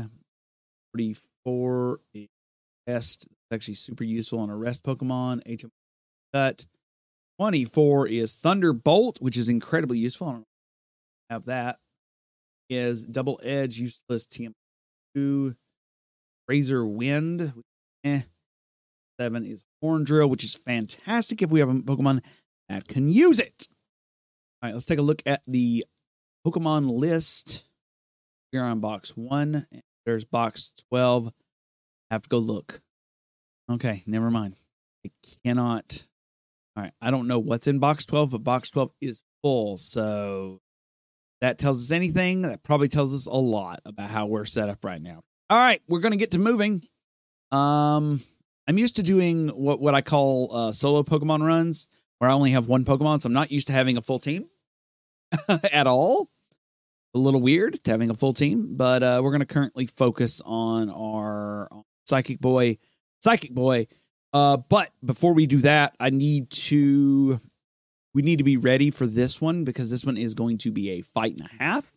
44 0.94 2.00
is 2.14 2.28
Rest. 2.86 3.26
It's 3.26 3.52
actually 3.52 3.74
super 3.74 4.04
useful 4.04 4.38
on 4.38 4.50
a 4.50 4.56
Rest 4.56 4.84
Pokemon. 4.84 5.40
HM 5.46 5.70
Cut. 6.32 6.66
24 7.38 8.08
is 8.08 8.34
Thunderbolt, 8.34 9.20
which 9.20 9.36
is 9.36 9.48
incredibly 9.48 9.98
useful. 9.98 10.28
I 10.28 10.32
don't 10.32 10.44
have 11.30 11.44
that. 11.46 11.78
Is 12.70 13.04
Double 13.04 13.40
Edge, 13.42 13.78
useless 13.78 14.26
TM2. 14.26 15.56
Razor 16.48 16.86
Wind, 16.86 17.52
eh. 18.04 18.22
Seven 19.20 19.44
is 19.44 19.64
Horn 19.82 20.04
Drill, 20.04 20.28
which 20.28 20.44
is 20.44 20.54
fantastic 20.54 21.42
if 21.42 21.50
we 21.50 21.60
have 21.60 21.68
a 21.68 21.74
Pokemon 21.74 22.22
that 22.68 22.86
can 22.86 23.10
use 23.10 23.40
it. 23.40 23.55
All 24.66 24.70
right, 24.70 24.74
let's 24.74 24.84
take 24.84 24.98
a 24.98 25.02
look 25.02 25.22
at 25.26 25.42
the 25.46 25.86
Pokemon 26.44 26.90
list. 26.90 27.68
Here 28.50 28.64
on 28.64 28.80
box 28.80 29.16
one, 29.16 29.64
there's 30.04 30.24
box 30.24 30.72
12. 30.88 31.28
I 31.28 32.14
have 32.14 32.22
to 32.22 32.28
go 32.28 32.38
look. 32.38 32.80
Okay, 33.70 34.02
never 34.08 34.28
mind. 34.28 34.56
I 35.06 35.12
cannot. 35.44 36.08
All 36.76 36.82
right, 36.82 36.92
I 37.00 37.12
don't 37.12 37.28
know 37.28 37.38
what's 37.38 37.68
in 37.68 37.78
box 37.78 38.04
12, 38.06 38.32
but 38.32 38.42
box 38.42 38.68
12 38.70 38.90
is 39.00 39.22
full. 39.40 39.76
So 39.76 40.58
that 41.40 41.58
tells 41.58 41.80
us 41.80 41.92
anything. 41.92 42.42
That 42.42 42.64
probably 42.64 42.88
tells 42.88 43.14
us 43.14 43.26
a 43.26 43.36
lot 43.36 43.78
about 43.84 44.10
how 44.10 44.26
we're 44.26 44.44
set 44.44 44.68
up 44.68 44.84
right 44.84 45.00
now. 45.00 45.22
All 45.48 45.58
right, 45.58 45.80
we're 45.86 46.00
going 46.00 46.10
to 46.10 46.18
get 46.18 46.32
to 46.32 46.40
moving. 46.40 46.82
Um, 47.52 48.20
I'm 48.66 48.78
used 48.78 48.96
to 48.96 49.04
doing 49.04 49.46
what, 49.50 49.78
what 49.78 49.94
I 49.94 50.00
call 50.00 50.52
uh, 50.52 50.72
solo 50.72 51.04
Pokemon 51.04 51.46
runs 51.46 51.86
where 52.18 52.28
I 52.28 52.32
only 52.32 52.50
have 52.50 52.66
one 52.66 52.84
Pokemon, 52.84 53.22
so 53.22 53.28
I'm 53.28 53.32
not 53.32 53.52
used 53.52 53.68
to 53.68 53.72
having 53.72 53.96
a 53.96 54.02
full 54.02 54.18
team 54.18 54.48
at 55.72 55.86
all. 55.86 56.30
A 57.14 57.18
little 57.18 57.40
weird 57.40 57.82
to 57.84 57.90
having 57.90 58.10
a 58.10 58.14
full 58.14 58.34
team, 58.34 58.76
but 58.76 59.02
uh, 59.02 59.20
we're 59.22 59.30
going 59.30 59.40
to 59.40 59.46
currently 59.46 59.86
focus 59.86 60.42
on 60.44 60.90
our 60.90 61.68
Psychic 62.04 62.40
Boy. 62.40 62.76
Psychic 63.20 63.52
Boy. 63.52 63.86
Uh, 64.32 64.58
but 64.58 64.90
before 65.04 65.32
we 65.32 65.46
do 65.46 65.58
that, 65.58 65.96
I 65.98 66.10
need 66.10 66.50
to. 66.50 67.38
We 68.12 68.22
need 68.22 68.38
to 68.38 68.44
be 68.44 68.56
ready 68.56 68.90
for 68.90 69.06
this 69.06 69.42
one 69.42 69.64
because 69.64 69.90
this 69.90 70.04
one 70.04 70.16
is 70.16 70.34
going 70.34 70.56
to 70.58 70.72
be 70.72 70.90
a 70.90 71.02
fight 71.02 71.36
and 71.36 71.42
a 71.42 71.62
half. 71.62 71.92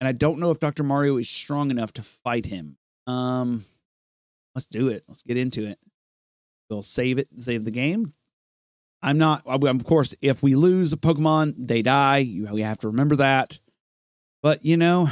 And 0.00 0.08
I 0.08 0.12
don't 0.12 0.40
know 0.40 0.50
if 0.50 0.58
Dr. 0.58 0.82
Mario 0.82 1.16
is 1.16 1.28
strong 1.28 1.70
enough 1.70 1.92
to 1.94 2.02
fight 2.02 2.46
him. 2.46 2.76
Um, 3.06 3.64
let's 4.54 4.66
do 4.66 4.88
it. 4.88 5.04
Let's 5.06 5.22
get 5.22 5.36
into 5.36 5.64
it. 5.64 5.78
We'll 6.70 6.82
save 6.82 7.18
it, 7.18 7.28
save 7.38 7.64
the 7.64 7.70
game, 7.70 8.12
I'm 9.02 9.18
not, 9.18 9.42
of 9.46 9.84
course, 9.84 10.14
if 10.20 10.42
we 10.42 10.56
lose 10.56 10.92
a 10.92 10.96
Pokemon, 10.96 11.54
they 11.56 11.82
die. 11.82 12.26
We 12.50 12.62
have 12.62 12.78
to 12.78 12.88
remember 12.88 13.16
that. 13.16 13.60
But, 14.42 14.64
you 14.64 14.76
know, 14.76 15.08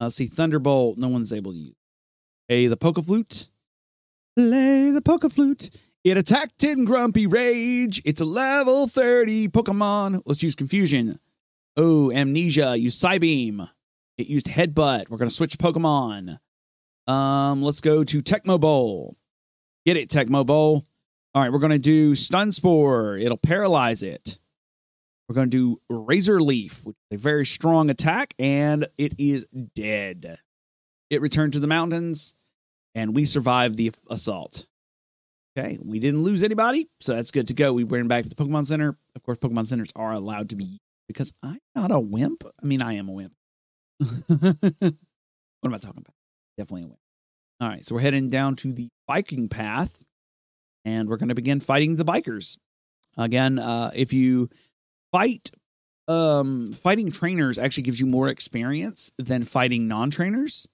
let's 0.00 0.16
see, 0.16 0.26
Thunderbolt, 0.26 0.98
no 0.98 1.08
one's 1.08 1.32
able 1.32 1.52
to 1.52 1.58
use. 1.58 1.74
Hey, 2.48 2.68
the 2.68 2.76
Poke 2.76 3.04
Flute. 3.04 3.48
Play 4.36 4.90
the 4.90 5.02
Poke 5.02 5.30
Flute. 5.32 5.70
It 6.04 6.16
attacked 6.16 6.62
in 6.62 6.84
Grumpy 6.84 7.26
Rage. 7.26 8.00
It's 8.04 8.20
a 8.20 8.24
level 8.24 8.86
30 8.86 9.48
Pokemon. 9.48 10.22
Let's 10.24 10.42
use 10.42 10.54
Confusion. 10.54 11.18
Oh, 11.76 12.12
Amnesia. 12.12 12.76
Use 12.76 12.96
Psybeam. 12.96 13.68
It 14.16 14.28
used 14.28 14.46
Headbutt. 14.46 15.10
We're 15.10 15.18
going 15.18 15.28
to 15.28 15.34
switch 15.34 15.58
Pokemon. 15.58 16.38
Um, 17.08 17.62
let's 17.62 17.80
go 17.80 18.04
to 18.04 18.22
Tecmo 18.22 18.60
Bowl. 18.60 19.16
Get 19.84 19.96
it, 19.96 20.08
Tecmo 20.08 20.46
Bowl. 20.46 20.84
All 21.36 21.42
right, 21.42 21.52
we're 21.52 21.58
going 21.58 21.70
to 21.70 21.78
do 21.78 22.14
Stun 22.14 22.50
Spore. 22.50 23.18
It'll 23.18 23.36
paralyze 23.36 24.02
it. 24.02 24.38
We're 25.28 25.34
going 25.34 25.50
to 25.50 25.76
do 25.90 25.94
Razor 25.94 26.40
Leaf, 26.40 26.82
which 26.82 26.96
is 27.10 27.20
a 27.20 27.22
very 27.22 27.44
strong 27.44 27.90
attack, 27.90 28.32
and 28.38 28.86
it 28.96 29.12
is 29.18 29.46
dead. 29.74 30.38
It 31.10 31.20
returned 31.20 31.52
to 31.52 31.60
the 31.60 31.66
mountains, 31.66 32.34
and 32.94 33.14
we 33.14 33.26
survived 33.26 33.76
the 33.76 33.92
assault. 34.08 34.66
Okay, 35.58 35.78
we 35.84 35.98
didn't 35.98 36.22
lose 36.22 36.42
anybody, 36.42 36.88
so 37.02 37.14
that's 37.14 37.30
good 37.30 37.48
to 37.48 37.54
go. 37.54 37.74
We 37.74 37.84
ran 37.84 38.08
back 38.08 38.22
to 38.22 38.30
the 38.30 38.34
Pokemon 38.34 38.64
Center. 38.64 38.96
Of 39.14 39.22
course, 39.22 39.36
Pokemon 39.36 39.66
Centers 39.66 39.92
are 39.94 40.12
allowed 40.12 40.48
to 40.48 40.56
be 40.56 40.78
because 41.06 41.34
I'm 41.42 41.58
not 41.74 41.90
a 41.90 42.00
wimp. 42.00 42.44
I 42.46 42.64
mean, 42.64 42.80
I 42.80 42.94
am 42.94 43.10
a 43.10 43.12
wimp. 43.12 43.34
what 43.98 44.38
am 45.66 45.74
I 45.74 45.76
talking 45.76 46.00
about? 46.00 46.14
Definitely 46.56 46.84
a 46.84 46.86
wimp. 46.86 47.00
All 47.60 47.68
right, 47.68 47.84
so 47.84 47.94
we're 47.94 48.00
heading 48.00 48.30
down 48.30 48.56
to 48.56 48.72
the 48.72 48.88
biking 49.06 49.50
path 49.50 50.06
and 50.86 51.08
we're 51.08 51.16
going 51.16 51.28
to 51.28 51.34
begin 51.34 51.58
fighting 51.58 51.96
the 51.96 52.04
bikers. 52.04 52.56
Again, 53.18 53.58
uh, 53.58 53.90
if 53.94 54.12
you 54.12 54.48
fight, 55.10 55.50
um, 56.06 56.72
fighting 56.72 57.10
trainers 57.10 57.58
actually 57.58 57.82
gives 57.82 58.00
you 58.00 58.06
more 58.06 58.28
experience 58.28 59.10
than 59.18 59.42
fighting 59.42 59.88
non 59.88 60.10
trainers. 60.10 60.68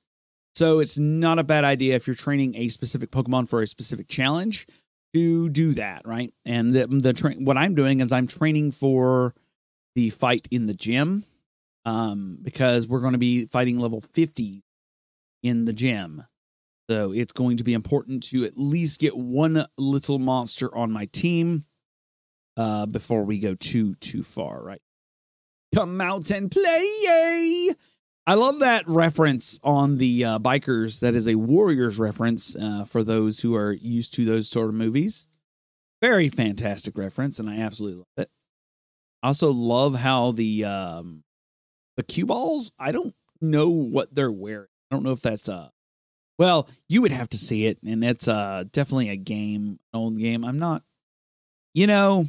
So 0.54 0.81
it's 0.81 0.99
not 0.99 1.38
a 1.38 1.45
bad 1.45 1.64
idea 1.64 1.97
if 1.97 2.07
you're 2.07 2.14
training 2.14 2.54
a 2.57 2.69
specific 2.69 3.11
Pokemon 3.11 3.49
for 3.49 3.62
a 3.62 3.66
specific 3.66 4.07
challenge 4.07 4.66
to 5.14 5.49
do 5.49 5.73
that, 5.75 6.07
right? 6.07 6.33
And 6.45 6.75
the, 6.75 6.87
the 6.87 7.14
tra- 7.14 7.35
what 7.35 7.57
I'm 7.57 7.75
doing 7.75 8.00
is 8.00 8.12
I'm 8.12 8.26
training 8.26 8.73
for 8.73 9.35
the 9.95 10.11
fight 10.11 10.47
in 10.50 10.66
the 10.66 10.75
gym 10.75 11.25
um, 11.87 12.38
because 12.42 12.87
we're 12.87 13.00
going 13.00 13.12
to 13.12 13.19
be 13.19 13.47
fighting 13.47 13.78
level 13.78 14.02
50 14.02 14.62
in 15.42 15.64
the 15.64 15.73
gym. 15.73 16.25
So 16.90 17.12
it's 17.12 17.32
going 17.32 17.56
to 17.58 17.64
be 17.64 17.74
important 17.74 18.22
to 18.24 18.44
at 18.44 18.56
least 18.56 19.00
get 19.00 19.16
one 19.16 19.64
little 19.78 20.18
monster 20.18 20.74
on 20.74 20.90
my 20.90 21.06
team 21.06 21.62
uh, 22.56 22.86
before 22.86 23.24
we 23.24 23.38
go 23.38 23.54
too 23.54 23.94
too 23.94 24.22
far, 24.22 24.62
right? 24.62 24.82
Come 25.74 26.00
out 26.00 26.30
and 26.30 26.50
play! 26.50 27.70
I 28.24 28.34
love 28.34 28.60
that 28.60 28.84
reference 28.86 29.58
on 29.64 29.98
the 29.98 30.24
uh, 30.24 30.38
bikers. 30.38 31.00
That 31.00 31.14
is 31.14 31.26
a 31.26 31.34
Warriors 31.34 31.98
reference 31.98 32.54
uh, 32.54 32.84
for 32.84 33.02
those 33.02 33.40
who 33.40 33.56
are 33.56 33.72
used 33.72 34.14
to 34.14 34.24
those 34.24 34.48
sort 34.48 34.68
of 34.68 34.74
movies. 34.74 35.26
Very 36.00 36.28
fantastic 36.28 36.96
reference, 36.98 37.38
and 37.38 37.48
I 37.48 37.58
absolutely 37.58 37.98
love 37.98 38.26
it. 38.26 38.30
I 39.22 39.28
also 39.28 39.50
love 39.52 39.96
how 39.96 40.32
the 40.32 40.64
um, 40.64 41.24
the 41.96 42.02
cue 42.02 42.26
balls. 42.26 42.72
I 42.78 42.92
don't 42.92 43.14
know 43.40 43.70
what 43.70 44.14
they're 44.14 44.30
wearing. 44.32 44.68
I 44.90 44.94
don't 44.94 45.04
know 45.04 45.12
if 45.12 45.20
that's 45.20 45.48
uh 45.48 45.68
well, 46.38 46.68
you 46.88 47.02
would 47.02 47.12
have 47.12 47.28
to 47.30 47.38
see 47.38 47.66
it, 47.66 47.78
and 47.82 48.04
it's 48.04 48.28
uh 48.28 48.64
definitely 48.72 49.10
a 49.10 49.16
game, 49.16 49.78
an 49.92 50.00
old 50.00 50.18
game. 50.18 50.44
I'm 50.44 50.58
not, 50.58 50.82
you 51.74 51.86
know, 51.86 52.26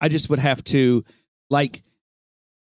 I 0.00 0.08
just 0.08 0.30
would 0.30 0.38
have 0.38 0.62
to 0.64 1.04
like 1.50 1.82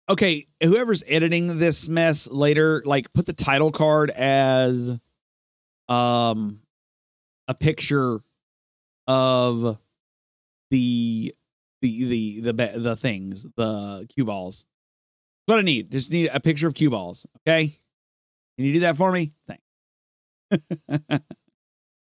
okay, 0.09 0.45
whoever's 0.63 1.03
editing 1.07 1.59
this 1.59 1.89
mess 1.89 2.31
later, 2.31 2.83
like 2.85 3.13
put 3.13 3.27
the 3.27 3.33
title 3.33 3.71
card 3.71 4.11
as 4.11 4.99
um 5.89 6.61
a 7.49 7.55
picture 7.55 8.21
of 9.07 9.79
the 10.71 11.35
the 11.81 12.41
the 12.41 12.53
the 12.53 12.79
the 12.79 12.97
things, 12.97 13.47
the 13.57 14.07
cue 14.15 14.25
balls. 14.25 14.65
What 15.47 15.59
I 15.59 15.63
need, 15.63 15.91
just 15.91 16.13
need 16.13 16.31
a 16.33 16.41
picture 16.41 16.69
of 16.69 16.75
cue 16.75 16.91
balls. 16.91 17.27
Okay, 17.41 17.67
can 18.57 18.65
you 18.65 18.75
do 18.75 18.81
that 18.81 18.97
for 18.97 19.11
me? 19.11 19.33
Thanks. 19.47 19.63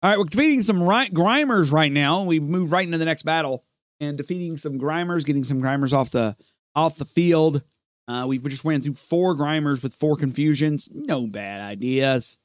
All 0.00 0.10
right, 0.10 0.18
we're 0.18 0.24
defeating 0.24 0.62
some 0.62 0.82
ri- 0.82 1.10
Grimers 1.10 1.72
right 1.72 1.90
now. 1.90 2.22
We've 2.22 2.42
moved 2.42 2.70
right 2.70 2.86
into 2.86 2.98
the 2.98 3.04
next 3.04 3.24
battle 3.24 3.64
and 4.00 4.16
defeating 4.16 4.56
some 4.56 4.78
Grimers, 4.78 5.26
getting 5.26 5.44
some 5.44 5.60
Grimers 5.60 5.92
off 5.92 6.10
the 6.10 6.36
off 6.74 6.96
the 6.96 7.04
field. 7.04 7.62
Uh, 8.06 8.24
we 8.26 8.38
just 8.38 8.64
ran 8.64 8.80
through 8.80 8.94
four 8.94 9.34
Grimers 9.34 9.82
with 9.82 9.94
four 9.94 10.16
confusions. 10.16 10.88
No 10.92 11.26
bad 11.26 11.60
ideas. 11.60 12.38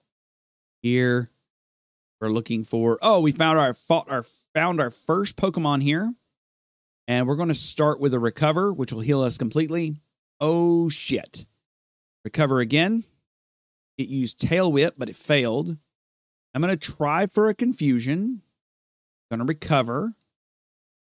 Here, 0.81 1.29
we're 2.19 2.29
looking 2.29 2.63
for. 2.63 2.97
Oh, 3.01 3.21
we 3.21 3.31
found 3.31 3.59
our 3.59 3.73
fought 3.73 4.09
our 4.09 4.23
found 4.53 4.81
our 4.81 4.89
first 4.89 5.37
Pokemon 5.37 5.83
here, 5.83 6.11
and 7.07 7.27
we're 7.27 7.35
going 7.35 7.49
to 7.49 7.53
start 7.53 7.99
with 7.99 8.13
a 8.13 8.19
recover, 8.19 8.73
which 8.73 8.91
will 8.91 9.01
heal 9.01 9.21
us 9.21 9.37
completely. 9.37 9.97
Oh 10.41 10.89
shit! 10.89 11.45
Recover 12.25 12.59
again. 12.59 13.03
It 13.97 14.07
used 14.07 14.41
Tail 14.41 14.71
Whip, 14.71 14.95
but 14.97 15.07
it 15.07 15.15
failed. 15.15 15.77
I'm 16.53 16.61
going 16.61 16.77
to 16.77 16.91
try 16.91 17.27
for 17.27 17.47
a 17.47 17.53
confusion. 17.53 18.41
Going 19.31 19.39
to 19.39 19.45
recover. 19.45 20.13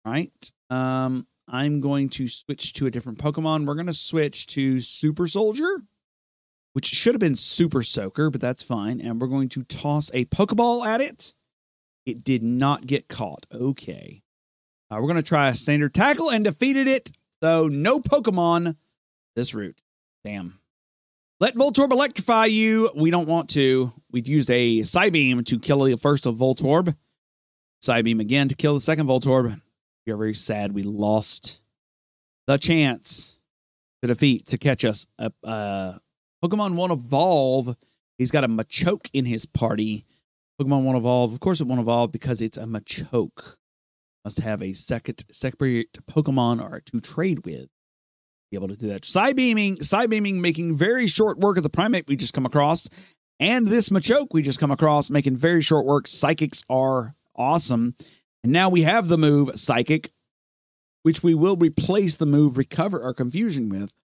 Right. 0.05 0.51
Um, 0.69 1.27
I'm 1.47 1.81
going 1.81 2.09
to 2.09 2.27
switch 2.27 2.73
to 2.73 2.87
a 2.87 2.91
different 2.91 3.19
Pokemon. 3.19 3.65
We're 3.65 3.75
going 3.75 3.87
to 3.87 3.93
switch 3.93 4.47
to 4.47 4.79
Super 4.79 5.27
Soldier, 5.27 5.83
which 6.73 6.85
should 6.85 7.13
have 7.13 7.19
been 7.19 7.35
Super 7.35 7.83
Soaker, 7.83 8.29
but 8.29 8.39
that's 8.39 8.63
fine. 8.63 9.01
And 9.01 9.19
we're 9.19 9.27
going 9.27 9.49
to 9.49 9.63
toss 9.63 10.09
a 10.13 10.25
Pokeball 10.25 10.85
at 10.85 11.01
it. 11.01 11.33
It 12.05 12.23
did 12.23 12.41
not 12.41 12.87
get 12.87 13.09
caught. 13.09 13.45
Okay. 13.53 14.21
Uh, 14.89 14.95
we're 14.95 15.07
going 15.07 15.15
to 15.15 15.23
try 15.23 15.49
a 15.49 15.53
standard 15.53 15.93
tackle 15.93 16.31
and 16.31 16.45
defeated 16.45 16.87
it. 16.87 17.11
So 17.43 17.67
no 17.67 17.99
Pokemon 17.99 18.77
this 19.35 19.53
route. 19.53 19.81
Damn. 20.23 20.60
Let 21.41 21.55
Voltorb 21.55 21.91
electrify 21.91 22.45
you. 22.45 22.91
We 22.95 23.09
don't 23.09 23.27
want 23.27 23.49
to. 23.49 23.91
We 24.11 24.21
used 24.21 24.51
a 24.51 24.81
Psybeam 24.81 25.43
to 25.47 25.57
kill 25.57 25.79
the 25.79 25.97
first 25.97 26.27
of 26.27 26.35
Voltorb. 26.35 26.95
Psybeam 27.83 28.19
again 28.19 28.47
to 28.47 28.55
kill 28.55 28.75
the 28.75 28.79
second 28.79 29.07
Voltorb. 29.07 29.59
We 30.05 30.13
are 30.13 30.17
very 30.17 30.35
sad 30.35 30.71
we 30.71 30.83
lost 30.83 31.63
the 32.45 32.57
chance 32.57 33.39
to 34.03 34.07
defeat, 34.07 34.45
to 34.45 34.59
catch 34.59 34.85
us. 34.85 35.07
Uh, 35.17 35.31
uh, 35.43 35.93
Pokemon 36.45 36.75
won't 36.75 36.91
evolve. 36.91 37.75
He's 38.19 38.29
got 38.29 38.43
a 38.43 38.47
Machoke 38.47 39.09
in 39.11 39.25
his 39.25 39.47
party. 39.47 40.05
Pokemon 40.61 40.83
won't 40.83 40.97
evolve. 40.97 41.33
Of 41.33 41.39
course, 41.39 41.59
it 41.59 41.65
won't 41.65 41.81
evolve 41.81 42.11
because 42.11 42.39
it's 42.39 42.59
a 42.59 42.65
Machoke. 42.65 43.55
Must 44.23 44.41
have 44.41 44.61
a 44.61 44.73
second 44.73 45.25
separate 45.31 46.05
Pokemon 46.05 46.61
or 46.61 46.81
to 46.81 47.01
trade 47.01 47.47
with 47.47 47.69
be 48.51 48.57
able 48.57 48.67
to 48.67 48.75
do 48.75 48.89
that. 48.89 49.05
Psy 49.05 49.33
beaming, 49.33 49.81
Psy 49.81 50.05
beaming, 50.07 50.41
making 50.41 50.75
very 50.75 51.07
short 51.07 51.39
work 51.39 51.57
of 51.57 51.63
the 51.63 51.69
primate 51.69 52.07
we 52.07 52.17
just 52.17 52.33
come 52.33 52.45
across, 52.45 52.89
and 53.39 53.67
this 53.67 53.89
Machoke 53.89 54.27
we 54.31 54.41
just 54.41 54.59
come 54.59 54.71
across, 54.71 55.09
making 55.09 55.37
very 55.37 55.61
short 55.61 55.85
work. 55.85 56.07
Psychics 56.07 56.63
are 56.69 57.13
awesome, 57.35 57.95
and 58.43 58.51
now 58.51 58.69
we 58.69 58.81
have 58.81 59.07
the 59.07 59.17
move 59.17 59.57
Psychic, 59.57 60.11
which 61.03 61.23
we 61.23 61.33
will 61.33 61.55
replace 61.55 62.17
the 62.17 62.25
move 62.25 62.57
Recover 62.57 62.99
or 62.99 63.13
Confusion 63.13 63.69
with, 63.69 63.95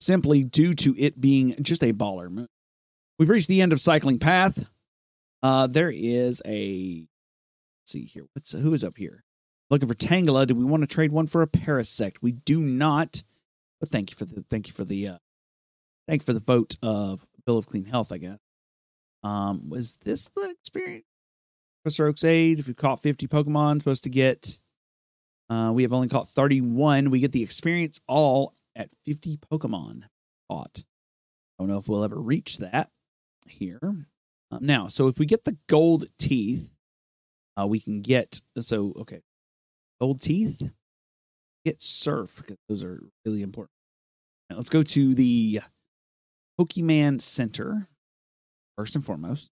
simply 0.00 0.42
due 0.42 0.74
to 0.74 0.94
it 0.98 1.20
being 1.20 1.54
just 1.62 1.84
a 1.84 1.92
baller 1.92 2.30
move. 2.30 2.48
We've 3.18 3.28
reached 3.28 3.48
the 3.48 3.60
end 3.60 3.72
of 3.72 3.80
Cycling 3.80 4.18
Path. 4.18 4.68
Uh, 5.42 5.66
there 5.66 5.92
is 5.94 6.40
a 6.46 7.06
see 7.84 8.04
here. 8.04 8.24
What's 8.34 8.52
who 8.52 8.72
is 8.72 8.82
up 8.82 8.96
here? 8.96 9.24
Looking 9.70 9.88
for 9.88 9.94
Tangela. 9.94 10.46
Do 10.46 10.54
we 10.54 10.64
want 10.64 10.82
to 10.82 10.86
trade 10.86 11.12
one 11.12 11.26
for 11.26 11.42
a 11.42 11.46
Parasect? 11.46 12.16
We 12.22 12.32
do 12.32 12.60
not. 12.60 13.22
But 13.80 13.90
thank 13.90 14.10
you 14.10 14.16
for 14.16 14.24
the 14.24 14.44
thank 14.50 14.66
you 14.66 14.72
for 14.72 14.84
the 14.84 15.08
uh, 15.08 15.18
thank 16.08 16.22
you 16.22 16.26
for 16.26 16.32
the 16.32 16.40
vote 16.40 16.76
of 16.82 17.26
Bill 17.46 17.58
of 17.58 17.66
Clean 17.66 17.84
Health. 17.84 18.12
I 18.12 18.18
guess. 18.18 18.38
Um, 19.22 19.68
was 19.68 19.96
this 20.04 20.28
the 20.34 20.54
experience? 20.60 21.04
Professor 21.82 22.06
Oak's 22.06 22.24
aid. 22.24 22.58
If 22.58 22.68
we 22.68 22.74
caught 22.74 23.02
fifty 23.02 23.26
Pokemon, 23.26 23.78
supposed 23.78 24.04
to 24.04 24.10
get. 24.10 24.58
Uh, 25.50 25.72
we 25.72 25.82
have 25.82 25.92
only 25.92 26.08
caught 26.08 26.28
thirty-one. 26.28 27.10
We 27.10 27.20
get 27.20 27.32
the 27.32 27.42
experience 27.42 28.00
all 28.06 28.54
at 28.76 28.90
fifty 29.04 29.36
Pokemon 29.36 30.04
caught. 30.50 30.84
I 31.58 31.62
don't 31.62 31.68
know 31.68 31.78
if 31.78 31.88
we'll 31.88 32.04
ever 32.04 32.20
reach 32.20 32.58
that 32.58 32.90
here. 33.46 33.80
Um, 33.82 34.06
now, 34.60 34.88
so 34.88 35.08
if 35.08 35.18
we 35.18 35.26
get 35.26 35.44
the 35.44 35.56
gold 35.68 36.06
teeth, 36.18 36.70
uh, 37.58 37.66
we 37.66 37.80
can 37.80 38.02
get 38.02 38.40
so 38.58 38.92
okay, 38.98 39.22
gold 40.00 40.20
teeth 40.20 40.70
get 41.68 41.82
surf 41.82 42.36
because 42.38 42.56
those 42.68 42.82
are 42.82 43.02
really 43.24 43.42
important. 43.42 43.70
Let's 44.50 44.70
go 44.70 44.82
to 44.82 45.14
the 45.14 45.60
Pokemon 46.58 47.20
Center 47.20 47.88
first 48.76 48.94
and 48.94 49.04
foremost. 49.04 49.50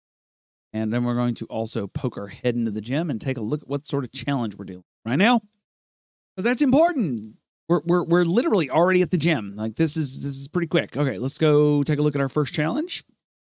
And 0.73 0.93
then 0.93 1.03
we're 1.03 1.15
going 1.15 1.35
to 1.35 1.45
also 1.45 1.87
poke 1.87 2.17
our 2.17 2.27
head 2.27 2.55
into 2.55 2.71
the 2.71 2.81
gym 2.81 3.09
and 3.09 3.19
take 3.19 3.37
a 3.37 3.41
look 3.41 3.61
at 3.61 3.67
what 3.67 3.87
sort 3.87 4.03
of 4.03 4.11
challenge 4.11 4.55
we're 4.55 4.65
dealing 4.65 4.83
right 5.05 5.15
now. 5.15 5.41
Because 6.35 6.49
that's 6.49 6.61
important. 6.61 7.37
We're, 7.67 7.81
we're, 7.85 8.03
we're 8.03 8.25
literally 8.25 8.69
already 8.69 9.01
at 9.01 9.11
the 9.11 9.17
gym. 9.17 9.55
Like 9.55 9.75
this 9.75 9.97
is 9.97 10.23
this 10.23 10.35
is 10.35 10.47
pretty 10.47 10.67
quick. 10.67 10.97
Okay, 10.97 11.17
let's 11.17 11.37
go 11.37 11.83
take 11.83 11.99
a 11.99 12.01
look 12.01 12.15
at 12.15 12.21
our 12.21 12.29
first 12.29 12.53
challenge. 12.53 13.03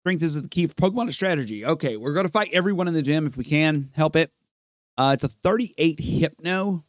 Strength 0.03 0.23
is 0.23 0.41
the 0.41 0.47
key 0.47 0.67
for 0.67 0.73
Pokemon 0.75 1.11
strategy. 1.11 1.65
Okay, 1.65 1.97
we're 1.97 2.21
to 2.23 2.29
fight 2.29 2.49
everyone 2.53 2.87
in 2.87 2.93
the 2.93 3.01
gym 3.01 3.27
if 3.27 3.37
we 3.37 3.43
can 3.43 3.89
help 3.95 4.15
it. 4.15 4.31
Uh, 4.97 5.11
it's 5.13 5.23
a 5.23 5.29
38 5.29 5.99
Hypno 5.99 6.83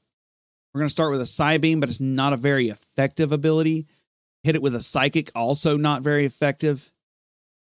we're 0.72 0.80
going 0.80 0.88
to 0.88 0.92
start 0.92 1.10
with 1.10 1.20
a 1.20 1.26
psi 1.26 1.58
beam, 1.58 1.80
but 1.80 1.88
it's 1.88 2.00
not 2.00 2.32
a 2.32 2.36
very 2.36 2.68
effective 2.68 3.32
ability. 3.32 3.86
Hit 4.42 4.54
it 4.54 4.62
with 4.62 4.74
a 4.74 4.80
Psychic, 4.80 5.30
also 5.34 5.76
not 5.76 6.02
very 6.02 6.24
effective. 6.24 6.90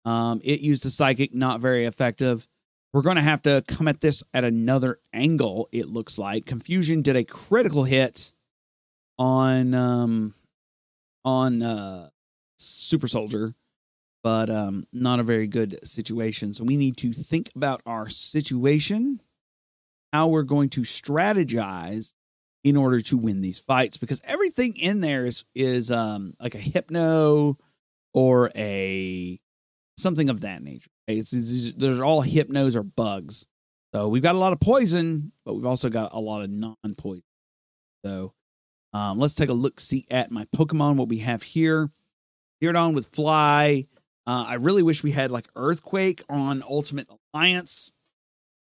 Um, 0.04 0.40
it 0.42 0.60
used 0.60 0.84
a 0.86 0.90
Psychic, 0.90 1.34
not 1.34 1.60
very 1.60 1.84
effective. 1.84 2.48
We're 2.92 3.02
going 3.02 3.16
to 3.16 3.22
have 3.22 3.42
to 3.42 3.62
come 3.68 3.88
at 3.88 4.00
this 4.00 4.22
at 4.32 4.44
another 4.44 4.98
angle, 5.12 5.68
it 5.72 5.88
looks 5.88 6.18
like. 6.18 6.46
Confusion 6.46 7.02
did 7.02 7.16
a 7.16 7.24
critical 7.24 7.84
hit 7.84 8.32
on 9.18 9.74
um, 9.74 10.34
on 11.24 11.62
uh, 11.62 12.08
Super 12.56 13.06
Soldier, 13.06 13.54
but 14.22 14.48
um, 14.50 14.86
not 14.92 15.20
a 15.20 15.24
very 15.24 15.46
good 15.46 15.78
situation. 15.86 16.52
So 16.52 16.64
we 16.64 16.76
need 16.76 16.96
to 16.98 17.12
think 17.12 17.50
about 17.54 17.82
our 17.86 18.08
situation, 18.08 19.20
how 20.12 20.28
we're 20.28 20.42
going 20.42 20.70
to 20.70 20.80
strategize 20.80 22.14
in 22.64 22.76
order 22.76 23.00
to 23.02 23.18
win 23.18 23.42
these 23.42 23.60
fights 23.60 23.98
because 23.98 24.22
everything 24.26 24.74
in 24.80 25.00
there 25.02 25.26
is 25.26 25.44
is 25.54 25.92
um 25.92 26.34
like 26.40 26.54
a 26.54 26.58
hypno 26.58 27.56
or 28.14 28.50
a 28.56 29.38
something 29.96 30.28
of 30.28 30.40
that 30.40 30.62
nature. 30.62 30.90
It's, 31.06 31.32
it's, 31.32 31.72
there's 31.74 32.00
all 32.00 32.22
hypnos 32.22 32.74
or 32.74 32.82
bugs. 32.82 33.46
So 33.94 34.08
we've 34.08 34.22
got 34.22 34.34
a 34.34 34.38
lot 34.38 34.52
of 34.52 34.60
poison, 34.60 35.32
but 35.44 35.54
we've 35.54 35.66
also 35.66 35.88
got 35.88 36.14
a 36.14 36.18
lot 36.18 36.42
of 36.42 36.50
non-poison. 36.50 37.22
So 38.04 38.32
um, 38.92 39.18
let's 39.18 39.34
take 39.34 39.50
a 39.50 39.54
look 39.54 39.78
see 39.78 40.04
at 40.10 40.30
my 40.30 40.46
Pokemon. 40.46 40.96
What 40.96 41.08
we 41.08 41.18
have 41.18 41.42
here, 41.42 41.90
Fearodon 42.62 42.94
with 42.94 43.06
Fly. 43.06 43.86
Uh, 44.26 44.46
I 44.48 44.54
really 44.54 44.82
wish 44.82 45.04
we 45.04 45.10
had 45.12 45.30
like 45.30 45.46
Earthquake 45.54 46.22
on 46.28 46.62
Ultimate 46.62 47.08
Alliance, 47.34 47.92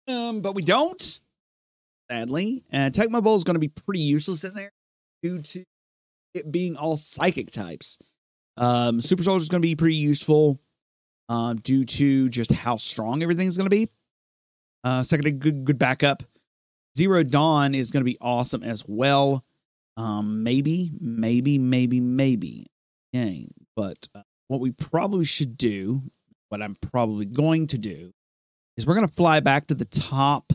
um, 0.08 0.40
but 0.40 0.54
we 0.54 0.62
don't. 0.62 1.20
Sadly, 2.10 2.64
and 2.70 2.94
Tecmo 2.94 3.22
Bowl 3.22 3.36
is 3.36 3.44
going 3.44 3.54
to 3.54 3.60
be 3.60 3.68
pretty 3.68 4.00
useless 4.00 4.44
in 4.44 4.54
there 4.54 4.72
due 5.22 5.42
to 5.42 5.64
it 6.34 6.52
being 6.52 6.76
all 6.76 6.96
psychic 6.96 7.50
types. 7.50 7.98
Um, 8.56 9.00
Super 9.00 9.22
Soldier 9.22 9.42
is 9.42 9.48
going 9.48 9.60
to 9.60 9.66
be 9.66 9.74
pretty 9.74 9.96
useful 9.96 10.60
uh, 11.28 11.54
due 11.54 11.84
to 11.84 12.28
just 12.28 12.52
how 12.52 12.76
strong 12.76 13.22
everything's 13.22 13.56
going 13.56 13.68
to 13.68 13.76
be. 13.76 13.88
Uh, 14.84 15.02
second, 15.02 15.40
good 15.40 15.64
good 15.64 15.78
backup. 15.78 16.22
Zero 16.96 17.22
Dawn 17.22 17.74
is 17.74 17.90
going 17.90 18.02
to 18.02 18.10
be 18.10 18.16
awesome 18.20 18.62
as 18.62 18.84
well. 18.86 19.44
Um, 19.96 20.42
maybe, 20.42 20.92
maybe, 21.00 21.58
maybe, 21.58 22.00
maybe. 22.00 22.66
Okay, 23.14 23.48
but 23.74 24.08
uh, 24.14 24.22
what 24.48 24.60
we 24.60 24.70
probably 24.70 25.24
should 25.24 25.58
do, 25.58 26.02
what 26.48 26.62
I'm 26.62 26.76
probably 26.76 27.26
going 27.26 27.66
to 27.68 27.78
do, 27.78 28.12
is 28.76 28.86
we're 28.86 28.94
going 28.94 29.08
to 29.08 29.12
fly 29.14 29.40
back 29.40 29.66
to 29.66 29.74
the 29.74 29.84
top. 29.84 30.52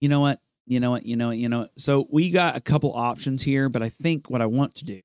You 0.00 0.08
know 0.08 0.20
what? 0.20 0.40
You 0.66 0.80
know 0.80 0.90
what? 0.90 1.06
You 1.06 1.16
know 1.16 1.28
what? 1.28 1.36
You 1.38 1.48
know 1.48 1.60
what? 1.60 1.70
So 1.78 2.06
we 2.10 2.30
got 2.30 2.56
a 2.56 2.60
couple 2.60 2.92
options 2.92 3.42
here, 3.42 3.68
but 3.68 3.82
I 3.82 3.88
think 3.88 4.28
what 4.28 4.42
I 4.42 4.46
want 4.46 4.74
to 4.76 4.84
do, 4.84 5.00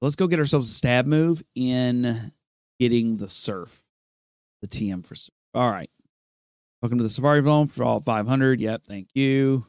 let's 0.00 0.16
go 0.16 0.26
get 0.26 0.38
ourselves 0.38 0.70
a 0.70 0.72
stab 0.72 1.04
move 1.06 1.42
in 1.54 2.32
getting 2.78 3.16
the 3.16 3.28
surf, 3.28 3.82
the 4.62 4.68
TM 4.68 5.04
for 5.04 5.14
surf. 5.14 5.34
All 5.54 5.70
right. 5.70 5.90
Welcome 6.80 6.98
to 6.98 7.04
the 7.04 7.10
Safari 7.10 7.42
Zone 7.42 7.66
for 7.66 7.82
all 7.82 7.98
500. 7.98 8.60
Yep. 8.60 8.82
Thank 8.86 9.08
you. 9.14 9.66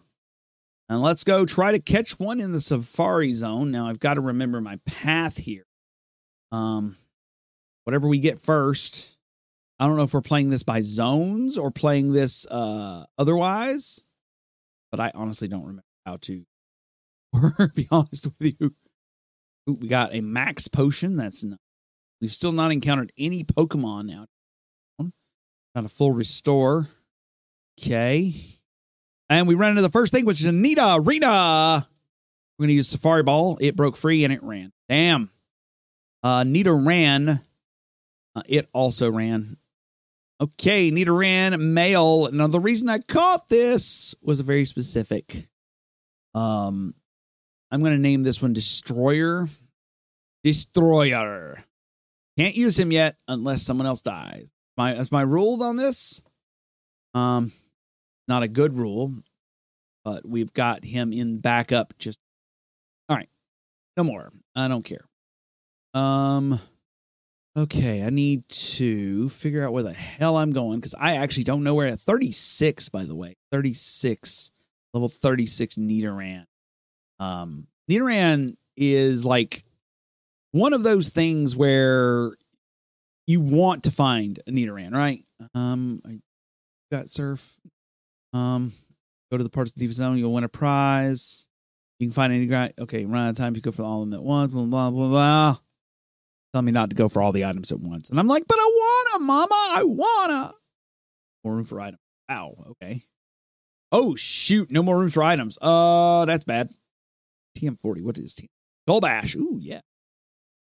And 0.88 1.02
let's 1.02 1.24
go 1.24 1.45
try 1.45 1.72
to 1.72 1.80
catch 1.80 2.19
one 2.19 2.39
in 2.39 2.52
the 2.52 2.62
Safari 2.62 3.32
Zone. 3.32 3.72
Now 3.72 3.88
I've 3.88 4.00
got 4.00 4.15
to 4.15 4.22
remember 4.22 4.62
my 4.62 4.80
path 4.86 5.38
here. 5.38 5.65
Um, 6.52 6.95
whatever 7.84 8.08
we 8.08 8.19
get 8.19 8.39
first. 8.39 9.17
I 9.80 9.88
don't 9.88 9.98
know 9.98 10.04
if 10.04 10.13
we're 10.13 10.22
playing 10.22 10.50
this 10.50 10.62
by 10.62 10.82
zones 10.82 11.58
or 11.58 11.72
playing 11.72 12.12
this 12.12 12.45
uh 12.48 13.06
otherwise, 13.17 14.06
but 14.91 14.99
I 14.99 15.12
honestly 15.13 15.47
don't 15.47 15.62
remember 15.62 15.84
how 16.06 16.17
to. 16.21 16.45
Be 17.75 17.88
honest 17.91 18.28
with 18.39 18.56
you. 18.60 18.75
Ooh, 19.69 19.78
we 19.80 19.88
got 19.88 20.13
a 20.13 20.21
max 20.21 20.67
potion. 20.67 21.15
That's 21.15 21.43
not. 21.43 21.60
We've 22.21 22.32
still 22.32 22.52
not 22.52 22.71
encountered 22.71 23.12
any 23.17 23.43
Pokemon 23.43 24.06
now. 24.06 24.25
Got 25.75 25.86
a 25.86 25.89
full 25.89 26.12
restore. 26.12 26.88
Okay. 27.80 28.36
And 29.30 29.47
we 29.47 29.54
run 29.54 29.71
into 29.71 29.84
the 29.84 29.89
first 29.89 30.12
thing, 30.12 30.25
which 30.25 30.39
is 30.39 30.47
a 30.47 30.49
Nidorina. 30.49 31.86
We're 32.58 32.63
going 32.63 32.69
to 32.69 32.73
use 32.73 32.89
Safari 32.89 33.23
Ball. 33.23 33.58
It 33.62 33.75
broke 33.75 33.95
free 33.95 34.23
and 34.23 34.34
it 34.34 34.41
ran. 34.41 34.71
Damn. 34.89 35.30
Uh, 36.23 36.43
Nidoran. 36.43 37.39
Uh, 38.36 38.41
it 38.49 38.67
also 38.73 39.10
ran. 39.12 39.58
Okay, 40.41 40.89
Nidoran 40.89 41.60
male. 41.60 42.32
Now, 42.32 42.47
the 42.47 42.62
reason 42.62 42.89
I 42.89 42.99
caught 42.99 43.49
this 43.49 44.15
was 44.21 44.39
a 44.39 44.43
very 44.43 44.63
specific. 44.63 45.49
Um, 46.34 46.93
I'm 47.71 47.82
to 47.82 47.97
name 47.97 48.23
this 48.23 48.41
one 48.41 48.54
Destroyer. 48.54 49.47
Destroyer. 50.43 51.65
Can't 52.38 52.56
use 52.56 52.80
him 52.80 52.91
yet 52.91 53.17
unless 53.28 53.63
someone 53.63 53.86
else 53.86 54.02
dies. 54.02 54.49
My 54.78 54.93
that's 54.93 55.12
my 55.12 55.21
rule 55.21 55.62
on 55.62 55.75
this. 55.75 56.21
Um, 57.13 57.52
not 58.30 58.43
a 58.43 58.47
good 58.47 58.73
rule, 58.73 59.13
but 60.06 60.25
we've 60.25 60.54
got 60.54 60.86
him 60.86 61.12
in 61.12 61.39
backup. 61.39 61.97
Just 61.97 62.17
all 63.10 63.17
right. 63.17 63.28
No 63.97 64.06
more. 64.06 64.32
I 64.56 64.69
don't 64.69 64.86
care. 64.86 65.04
Um. 65.93 66.60
Okay, 67.60 68.06
I 68.06 68.10
need 68.10 68.48
to 68.48 69.28
figure 69.28 69.65
out 69.65 69.74
where 69.74 69.84
the 69.84 69.91
hell 69.91 70.38
I'm 70.38 70.52
going 70.52 70.80
because 70.80 70.95
I 70.98 71.17
actually 71.17 71.43
don't 71.43 71.62
know 71.62 71.74
where. 71.74 71.88
At 71.88 72.00
36, 72.00 72.88
by 72.88 73.04
the 73.04 73.15
way, 73.15 73.36
36, 73.52 74.52
level 74.93 75.10
36 75.10 75.76
Nidoran. 75.76 76.45
Um, 77.19 77.67
Nidoran 77.91 78.56
is 78.78 79.26
like 79.26 79.65
one 80.52 80.72
of 80.72 80.84
those 80.84 81.10
things 81.10 81.54
where 81.54 82.32
you 83.28 83.41
want 83.41 83.84
to 83.84 83.91
find 83.91 84.39
a 84.48 84.52
Nidoran, 84.52 84.93
right? 84.93 85.19
Um, 85.54 86.00
I 86.08 86.22
got 86.89 87.10
surf. 87.10 87.58
Um, 88.32 88.72
go 89.32 89.38
to 89.38 89.43
the 89.43 89.50
parts 89.50 89.72
of 89.72 89.76
the 89.76 89.86
deep 89.86 89.91
zone. 89.91 90.17
You'll 90.17 90.32
win 90.32 90.45
a 90.45 90.50
prize. 90.50 91.50
You 92.00 92.08
can 92.08 92.13
find 92.13 92.32
any 92.32 92.45
guy. 92.45 92.72
Okay, 92.80 93.04
run 93.04 93.26
out 93.26 93.32
of 93.32 93.38
time. 93.38 93.54
You 93.54 93.62
go 93.62 93.72
for 93.72 93.84
all 93.84 94.04
of 94.04 94.10
them 94.10 94.17
at 94.17 94.24
once. 94.24 94.54
Blah 94.54 94.63
blah 94.63 94.89
blah 94.91 95.08
blah. 95.10 95.58
Tell 96.53 96.62
me 96.62 96.71
not 96.71 96.89
to 96.89 96.95
go 96.95 97.07
for 97.09 97.21
all 97.21 97.31
the 97.31 97.45
items 97.45 97.71
at 97.71 97.79
once, 97.79 98.09
and 98.09 98.19
I'm 98.19 98.27
like, 98.27 98.43
but 98.47 98.57
I 98.57 99.05
wanna, 99.15 99.25
Mama. 99.25 99.47
I 99.51 99.83
wanna. 99.83 100.53
More 101.43 101.55
room 101.55 101.63
for 101.63 101.79
items. 101.79 101.99
Wow. 102.27 102.53
Okay. 102.71 103.01
Oh 103.91 104.15
shoot! 104.15 104.71
No 104.71 104.83
more 104.83 104.97
rooms 104.97 105.13
for 105.13 105.23
items. 105.23 105.57
Uh, 105.62 106.25
that's 106.25 106.43
bad. 106.43 106.69
TM40. 107.57 108.03
What 108.03 108.17
is 108.17 108.33
TM? 108.35 108.47
Skull 108.85 109.01
Bash. 109.01 109.35
Ooh 109.35 109.59
yeah. 109.62 109.81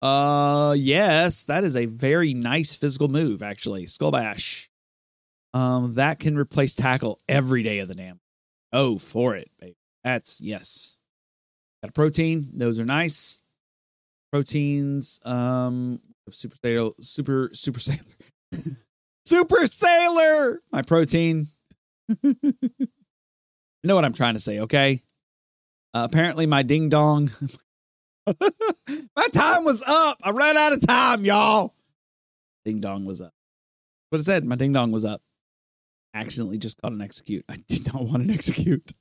Uh, 0.02 0.74
yes, 0.78 1.44
that 1.44 1.62
is 1.64 1.76
a 1.76 1.86
very 1.86 2.32
nice 2.32 2.74
physical 2.74 3.08
move, 3.08 3.42
actually. 3.42 3.86
Skull 3.86 4.10
Bash. 4.10 4.70
Um, 5.52 5.94
that 5.94 6.18
can 6.18 6.38
replace 6.38 6.74
tackle 6.74 7.18
every 7.28 7.62
day 7.62 7.80
of 7.80 7.88
the 7.88 7.94
damn. 7.94 8.20
Oh, 8.72 8.98
for 8.98 9.36
it, 9.36 9.50
baby. 9.60 9.76
That's 10.04 10.40
yes. 10.40 10.96
Got 11.82 11.90
a 11.90 11.92
protein. 11.92 12.46
Those 12.54 12.80
are 12.80 12.84
nice. 12.84 13.42
Proteins. 14.32 15.20
Um, 15.24 16.00
super 16.30 16.56
sailor, 16.62 16.90
super 17.00 17.50
super 17.52 17.80
sailor, 17.80 18.00
super 19.24 19.66
sailor. 19.66 20.60
My 20.72 20.82
protein. 20.82 21.46
you 22.22 22.34
know 23.84 23.94
what 23.94 24.04
I'm 24.04 24.12
trying 24.12 24.34
to 24.34 24.40
say, 24.40 24.60
okay? 24.60 25.00
Uh, 25.94 26.06
apparently, 26.08 26.46
my 26.46 26.62
ding 26.62 26.88
dong, 26.88 27.30
My 29.16 29.26
time 29.32 29.64
was 29.64 29.82
up. 29.86 30.18
I 30.22 30.30
ran 30.30 30.56
out 30.56 30.72
of 30.72 30.86
time, 30.86 31.24
y'all. 31.24 31.72
Ding 32.64 32.80
dong 32.80 33.04
was 33.04 33.20
up. 33.20 33.32
What 34.10 34.20
I 34.20 34.22
said, 34.22 34.44
my 34.44 34.56
ding 34.56 34.72
dong 34.72 34.92
was 34.92 35.04
up. 35.04 35.22
Accidentally 36.14 36.58
just 36.58 36.80
got 36.80 36.92
an 36.92 36.98
Exeggcute. 36.98 37.44
I 37.48 37.56
did 37.68 37.92
not 37.92 38.04
want 38.04 38.24
an 38.24 38.30
Exeggcute. 38.30 38.92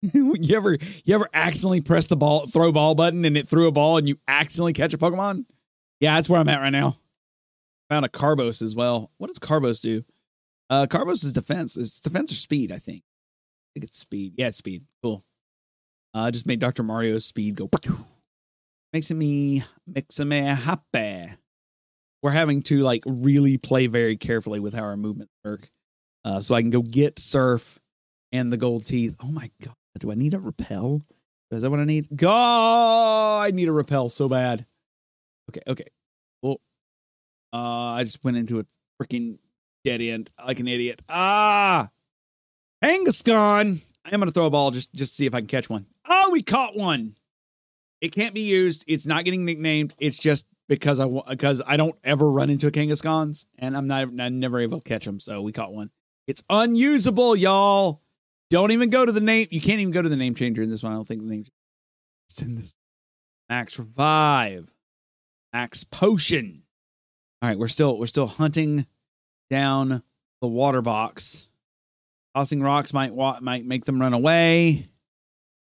you 0.12 0.56
ever 0.56 0.78
you 1.04 1.14
ever 1.14 1.28
accidentally 1.34 1.80
press 1.80 2.06
the 2.06 2.16
ball 2.16 2.46
throw 2.46 2.70
ball 2.70 2.94
button 2.94 3.24
and 3.24 3.36
it 3.36 3.48
threw 3.48 3.66
a 3.66 3.72
ball 3.72 3.98
and 3.98 4.08
you 4.08 4.16
accidentally 4.28 4.72
catch 4.72 4.94
a 4.94 4.98
Pokemon? 4.98 5.44
Yeah, 6.00 6.14
that's 6.14 6.28
where 6.28 6.40
I'm 6.40 6.48
at 6.48 6.60
right 6.60 6.70
now. 6.70 6.96
Found 7.90 8.04
a 8.04 8.08
Carbos 8.08 8.62
as 8.62 8.76
well. 8.76 9.10
What 9.18 9.26
does 9.26 9.38
Carbos 9.38 9.80
do? 9.80 10.04
Uh 10.70 10.86
Carbos 10.86 11.24
is 11.24 11.32
defense. 11.32 11.76
It's 11.76 11.98
defense 11.98 12.30
or 12.30 12.36
speed, 12.36 12.70
I 12.70 12.78
think. 12.78 13.02
I 13.02 13.68
think 13.74 13.84
it's 13.84 13.98
speed. 13.98 14.34
Yeah, 14.36 14.48
it's 14.48 14.58
speed. 14.58 14.84
Cool. 15.02 15.24
Uh, 16.14 16.30
just 16.30 16.46
made 16.46 16.58
Dr. 16.58 16.82
Mario's 16.82 17.24
speed 17.24 17.54
go. 17.56 17.68
Makes 18.92 19.12
me 19.12 19.62
makes 19.86 20.18
me 20.18 20.38
happy. 20.38 21.34
We're 22.22 22.30
having 22.30 22.62
to 22.62 22.80
like 22.80 23.02
really 23.06 23.58
play 23.58 23.86
very 23.86 24.16
carefully 24.16 24.60
with 24.60 24.74
how 24.74 24.82
our 24.82 24.96
movements 24.96 25.32
work, 25.44 25.68
uh, 26.24 26.40
so 26.40 26.54
I 26.54 26.62
can 26.62 26.70
go 26.70 26.82
get 26.82 27.18
Surf 27.18 27.78
and 28.32 28.50
the 28.50 28.56
gold 28.56 28.86
teeth. 28.86 29.16
Oh 29.22 29.30
my 29.30 29.50
god! 29.62 29.74
Do 29.98 30.10
I 30.10 30.14
need 30.14 30.34
a 30.34 30.38
repel? 30.38 31.02
Is 31.50 31.62
that 31.62 31.70
what 31.70 31.80
I 31.80 31.84
need? 31.84 32.08
Go! 32.14 32.28
I 32.28 33.50
need 33.52 33.68
a 33.68 33.72
repel 33.72 34.08
so 34.08 34.28
bad. 34.28 34.66
Okay, 35.50 35.60
okay. 35.66 35.86
Well, 36.42 36.60
uh, 37.52 37.94
I 37.94 38.04
just 38.04 38.22
went 38.22 38.36
into 38.36 38.60
a 38.60 38.66
freaking 39.02 39.38
dead 39.84 40.00
end 40.00 40.30
like 40.46 40.60
an 40.60 40.68
idiot. 40.68 41.02
Ah, 41.08 41.88
Kangaskhan. 42.84 43.82
I 44.04 44.14
am 44.14 44.20
gonna 44.20 44.30
throw 44.30 44.46
a 44.46 44.50
ball 44.50 44.70
just 44.70 44.92
just 44.94 45.12
to 45.12 45.16
see 45.16 45.26
if 45.26 45.34
I 45.34 45.40
can 45.40 45.48
catch 45.48 45.70
one. 45.70 45.86
Oh, 46.08 46.30
we 46.32 46.42
caught 46.42 46.76
one. 46.76 47.14
It 48.00 48.12
can't 48.12 48.34
be 48.34 48.40
used. 48.40 48.84
It's 48.86 49.06
not 49.06 49.24
getting 49.24 49.44
nicknamed. 49.44 49.94
It's 49.98 50.18
just 50.18 50.46
because 50.68 51.00
I 51.00 51.08
because 51.28 51.62
I 51.66 51.76
don't 51.76 51.96
ever 52.04 52.30
run 52.30 52.50
into 52.50 52.66
a 52.66 52.70
Kangaskhan's 52.70 53.46
and 53.58 53.76
I'm 53.76 53.86
not 53.86 54.08
I'm 54.20 54.38
never 54.38 54.60
able 54.60 54.80
to 54.80 54.88
catch 54.88 55.06
them. 55.06 55.18
So 55.18 55.40
we 55.42 55.52
caught 55.52 55.72
one. 55.72 55.90
It's 56.26 56.42
unusable, 56.50 57.36
y'all. 57.36 58.02
Don't 58.50 58.70
even 58.70 58.90
go 58.90 59.04
to 59.04 59.12
the 59.12 59.20
name. 59.20 59.46
You 59.50 59.60
can't 59.60 59.80
even 59.80 59.92
go 59.92 60.02
to 60.02 60.08
the 60.08 60.16
name 60.16 60.34
changer 60.34 60.62
in 60.62 60.70
this 60.70 60.82
one. 60.82 60.92
I 60.92 60.94
don't 60.94 61.06
think 61.06 61.22
the 61.22 61.28
name. 61.28 61.44
It's 62.28 62.42
in 62.42 62.56
this. 62.56 62.76
Max 63.48 63.78
revive. 63.78 64.70
Max 65.52 65.84
potion. 65.84 66.62
All 67.40 67.48
right, 67.48 67.58
we're 67.58 67.68
still 67.68 67.98
we're 67.98 68.06
still 68.06 68.26
hunting 68.26 68.86
down 69.50 70.02
the 70.40 70.48
water 70.48 70.82
box. 70.82 71.48
Tossing 72.34 72.62
rocks 72.62 72.92
might 72.92 73.14
might 73.42 73.64
make 73.64 73.84
them 73.84 74.00
run 74.00 74.12
away. 74.12 74.86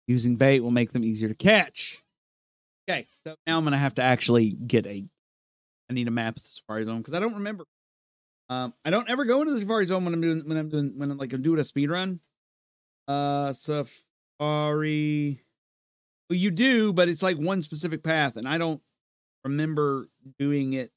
Using 0.07 0.35
bait 0.35 0.59
will 0.59 0.71
make 0.71 0.91
them 0.91 1.03
easier 1.03 1.29
to 1.29 1.35
catch. 1.35 2.01
Okay, 2.89 3.05
so 3.09 3.35
now 3.47 3.57
I'm 3.57 3.65
to 3.65 3.77
have 3.77 3.95
to 3.95 4.01
actually 4.01 4.51
get 4.51 4.85
a. 4.85 5.09
I 5.89 5.93
need 5.93 6.07
a 6.07 6.11
map 6.11 6.37
of 6.37 6.43
the 6.43 6.49
Safari 6.49 6.83
Zone 6.83 6.97
because 6.97 7.13
I 7.13 7.19
don't 7.19 7.35
remember. 7.35 7.65
Um, 8.49 8.73
I 8.83 8.89
don't 8.89 9.09
ever 9.09 9.25
go 9.25 9.41
into 9.41 9.53
the 9.53 9.61
Safari 9.61 9.85
Zone 9.85 10.03
when 10.03 10.13
I'm 10.13 10.21
doing 10.21 10.43
when 10.45 10.57
I'm 10.57 10.69
doing 10.69 10.93
when 10.97 11.11
I'm 11.11 11.17
like 11.17 11.31
I'm 11.33 11.41
doing 11.41 11.59
a 11.59 11.63
speed 11.63 11.89
run. 11.89 12.19
Uh, 13.07 13.53
Safari. 13.53 15.41
Well, 16.29 16.37
you 16.37 16.51
do, 16.51 16.93
but 16.93 17.09
it's 17.09 17.23
like 17.23 17.37
one 17.37 17.61
specific 17.61 18.03
path, 18.03 18.37
and 18.37 18.47
I 18.47 18.57
don't 18.57 18.81
remember 19.43 20.07
doing 20.39 20.73
it. 20.73 20.91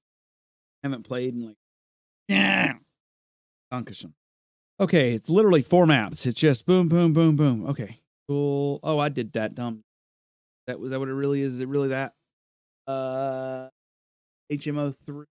I 0.83 0.89
haven't 0.89 1.03
played 1.03 1.35
in 1.35 1.47
like 1.47 1.57
yeah. 2.29 2.75
Okay, 4.81 5.13
it's 5.13 5.29
literally 5.29 5.63
four 5.63 5.87
maps. 5.87 6.27
It's 6.27 6.39
just 6.41 6.67
boom, 6.67 6.89
boom, 6.89 7.13
boom, 7.13 7.37
boom. 7.37 7.67
Okay, 7.67 7.97
cool. 8.29 8.81
Oh, 8.83 8.99
I 8.99 9.09
did 9.09 9.33
that. 9.33 9.55
Dumb. 9.55 9.83
That 10.67 10.79
was 10.81 10.91
that 10.91 10.99
what 11.01 11.09
it 11.09 11.15
really 11.15 11.41
is? 11.43 11.55
Is 11.55 11.61
it 11.61 11.69
really 11.69 11.89
that? 11.89 12.15
Uh, 12.87 13.69
HMO 14.53 14.95
three. 14.95 15.27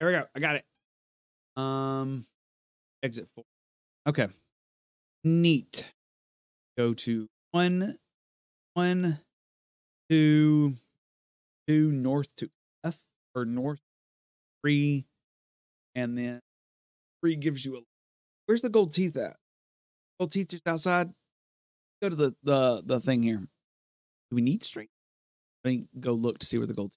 There 0.00 0.08
we 0.08 0.14
go. 0.14 0.24
I 0.34 0.40
got 0.40 0.56
it. 0.56 0.64
Um, 1.62 2.26
exit 3.02 3.28
four. 3.34 3.44
Okay, 4.08 4.28
neat. 5.24 5.92
Go 6.76 6.94
to 6.94 7.28
one, 7.52 7.98
one, 8.74 9.20
two, 10.10 10.74
two 11.66 11.90
north 11.92 12.34
to 12.36 12.50
F 12.84 13.06
or 13.34 13.44
north 13.44 13.80
three, 14.62 15.06
and 15.94 16.18
then 16.18 16.40
three 17.20 17.36
gives 17.36 17.64
you 17.64 17.76
a 17.76 17.80
Where's 18.46 18.62
the 18.62 18.68
gold 18.68 18.92
teeth 18.92 19.16
at? 19.16 19.36
Gold 20.18 20.30
teeth 20.30 20.48
just 20.50 20.68
outside. 20.68 21.12
Go 22.00 22.08
to 22.08 22.16
the 22.16 22.34
the 22.42 22.82
the 22.84 23.00
thing 23.00 23.22
here. 23.22 23.38
Do 23.38 24.34
we 24.34 24.42
need 24.42 24.62
straight? 24.64 24.90
I 25.64 25.68
mean, 25.68 25.88
go 25.98 26.12
look 26.12 26.38
to 26.38 26.46
see 26.46 26.58
where 26.58 26.66
the 26.66 26.74
gold. 26.74 26.94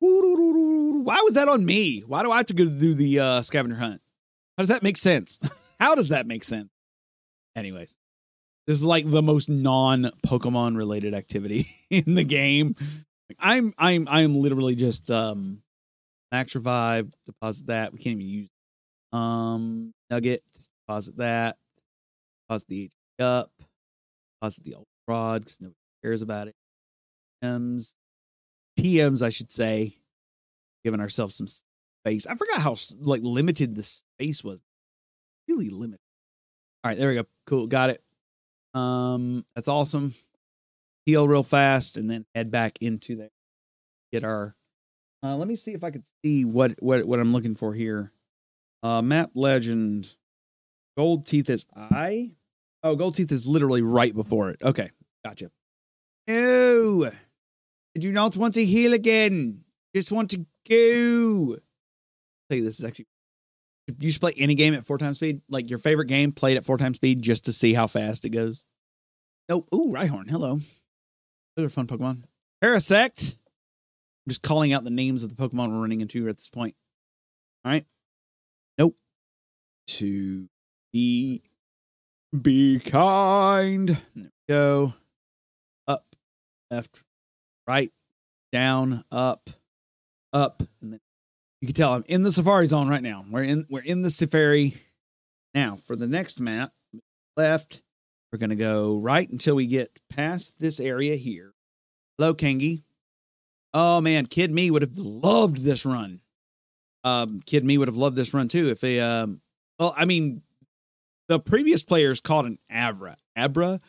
Why 0.00 1.20
was 1.24 1.34
that 1.34 1.48
on 1.48 1.64
me? 1.64 2.00
Why 2.00 2.22
do 2.22 2.30
I 2.30 2.38
have 2.38 2.46
to 2.46 2.54
go 2.54 2.64
do 2.64 2.94
the 2.94 3.20
uh, 3.20 3.42
scavenger 3.42 3.76
hunt? 3.76 4.02
How 4.56 4.62
does 4.62 4.68
that 4.68 4.82
make 4.82 4.96
sense? 4.96 5.38
How 5.80 5.94
does 5.94 6.08
that 6.08 6.26
make 6.26 6.44
sense? 6.44 6.70
Anyways, 7.54 7.96
this 8.66 8.78
is 8.78 8.84
like 8.84 9.08
the 9.08 9.22
most 9.22 9.48
non 9.48 10.10
Pokemon 10.26 10.76
related 10.76 11.14
activity 11.14 11.66
in 11.90 12.14
the 12.14 12.24
game. 12.24 12.74
I'm 13.38 13.72
I'm 13.78 14.06
I'm 14.10 14.34
literally 14.34 14.74
just 14.74 15.10
um 15.10 15.62
max 16.32 16.54
revive, 16.54 17.12
deposit 17.26 17.66
that. 17.66 17.92
We 17.92 17.98
can't 17.98 18.18
even 18.18 18.28
use 18.28 18.48
um, 19.12 19.92
Nugget, 20.10 20.42
deposit 20.86 21.16
that. 21.18 21.56
Deposit 22.48 22.68
the 22.68 22.90
HP 23.20 23.24
up. 23.24 23.50
Deposit 24.40 24.64
the 24.64 24.74
old 24.74 24.86
rod 25.08 25.42
because 25.42 25.60
nobody 25.60 25.76
cares 26.02 26.22
about 26.22 26.48
it. 26.48 26.54
TMs, 27.42 27.94
TMs, 28.78 29.22
I 29.22 29.30
should 29.30 29.52
say, 29.52 29.96
giving 30.84 31.00
ourselves 31.00 31.34
some 31.34 31.46
space. 31.46 32.26
I 32.26 32.34
forgot 32.34 32.60
how 32.60 32.74
like 33.00 33.22
limited 33.22 33.74
the 33.74 33.82
space 33.82 34.44
was. 34.44 34.62
Really 35.48 35.70
limited. 35.70 36.00
All 36.84 36.90
right, 36.90 36.98
there 36.98 37.08
we 37.08 37.14
go. 37.14 37.24
Cool, 37.46 37.66
got 37.66 37.90
it. 37.90 38.02
Um, 38.76 39.46
that's 39.54 39.68
awesome. 39.68 40.12
Heal 41.06 41.26
real 41.26 41.42
fast 41.42 41.96
and 41.96 42.10
then 42.10 42.26
head 42.34 42.50
back 42.50 42.76
into 42.80 43.16
there. 43.16 43.30
Get 44.12 44.22
our. 44.22 44.54
Uh, 45.22 45.36
let 45.36 45.48
me 45.48 45.56
see 45.56 45.72
if 45.72 45.82
I 45.82 45.90
could 45.90 46.06
see 46.22 46.44
what 46.44 46.72
what 46.80 47.04
what 47.06 47.18
I'm 47.18 47.32
looking 47.32 47.54
for 47.54 47.72
here. 47.72 48.12
Uh, 48.82 49.00
map 49.02 49.30
legend. 49.34 50.14
Gold 50.96 51.26
teeth 51.26 51.48
is 51.48 51.66
I. 51.74 52.32
Oh, 52.82 52.96
gold 52.96 53.14
teeth 53.14 53.32
is 53.32 53.48
literally 53.48 53.82
right 53.82 54.14
before 54.14 54.50
it. 54.50 54.60
Okay, 54.62 54.90
gotcha. 55.24 55.50
No, 56.28 57.06
I 57.06 57.98
do 57.98 58.12
not 58.12 58.36
want 58.36 58.54
to 58.54 58.64
heal 58.64 58.92
again. 58.92 59.64
Just 59.94 60.12
want 60.12 60.30
to 60.30 60.46
go. 60.68 61.54
I'll 61.54 62.48
tell 62.50 62.58
you, 62.58 62.64
this 62.64 62.78
is 62.78 62.84
actually. 62.84 63.06
You 63.98 64.10
should 64.10 64.20
play 64.20 64.34
any 64.36 64.54
game 64.54 64.74
at 64.74 64.84
four 64.84 64.98
times 64.98 65.16
speed. 65.16 65.42
Like 65.48 65.70
your 65.70 65.78
favorite 65.78 66.06
game, 66.06 66.32
played 66.32 66.56
at 66.56 66.64
four 66.64 66.76
times 66.78 66.96
speed 66.96 67.22
just 67.22 67.44
to 67.44 67.52
see 67.52 67.74
how 67.74 67.86
fast 67.86 68.24
it 68.24 68.30
goes. 68.30 68.64
Oh, 69.48 69.64
ooh, 69.72 69.92
Rhyhorn. 69.92 70.28
Hello. 70.28 70.58
Those 71.56 71.66
are 71.66 71.68
fun 71.68 71.86
Pokemon. 71.86 72.24
Parasect. 72.62 73.34
I'm 73.36 74.30
just 74.30 74.42
calling 74.42 74.72
out 74.72 74.82
the 74.82 74.90
names 74.90 75.22
of 75.22 75.34
the 75.34 75.36
Pokemon 75.36 75.70
we're 75.70 75.80
running 75.80 76.00
into 76.00 76.28
at 76.28 76.36
this 76.36 76.48
point. 76.48 76.74
All 77.64 77.70
right 77.72 77.84
Nope. 78.76 78.96
to 79.88 80.48
be 80.92 81.42
be 82.42 82.80
kind. 82.80 83.88
There 83.88 83.98
we 84.24 84.30
go. 84.48 84.94
Up, 85.86 86.04
left, 86.70 87.02
right, 87.68 87.92
down, 88.52 89.04
up, 89.12 89.48
up, 90.32 90.62
and 90.82 90.92
then 90.94 91.00
you 91.60 91.68
can 91.68 91.74
tell 91.74 91.94
I'm 91.94 92.04
in 92.06 92.22
the 92.22 92.32
Safari 92.32 92.66
Zone 92.66 92.88
right 92.88 93.02
now. 93.02 93.24
We're 93.28 93.44
in 93.44 93.66
we're 93.68 93.82
in 93.82 94.02
the 94.02 94.10
Safari. 94.10 94.74
Now 95.54 95.76
for 95.76 95.96
the 95.96 96.06
next 96.06 96.40
map, 96.40 96.70
left. 97.36 97.82
We're 98.32 98.38
gonna 98.38 98.56
go 98.56 98.98
right 98.98 99.28
until 99.28 99.54
we 99.54 99.66
get 99.66 99.90
past 100.10 100.60
this 100.60 100.80
area 100.80 101.16
here. 101.16 101.54
Hello, 102.18 102.34
Kangi. 102.34 102.82
Oh 103.72 104.00
man, 104.00 104.26
Kid 104.26 104.50
Me 104.50 104.70
would 104.70 104.82
have 104.82 104.96
loved 104.96 105.58
this 105.64 105.86
run. 105.86 106.20
Um, 107.04 107.40
Kid 107.40 107.64
Me 107.64 107.78
would 107.78 107.88
have 107.88 107.96
loved 107.96 108.16
this 108.16 108.34
run 108.34 108.48
too 108.48 108.68
if 108.70 108.80
they 108.80 109.00
um 109.00 109.40
well, 109.78 109.94
I 109.96 110.06
mean, 110.06 110.42
the 111.28 111.38
previous 111.38 111.82
players 111.82 112.20
called 112.20 112.46
an 112.46 112.58
Abra. 112.70 113.16
Abra? 113.36 113.80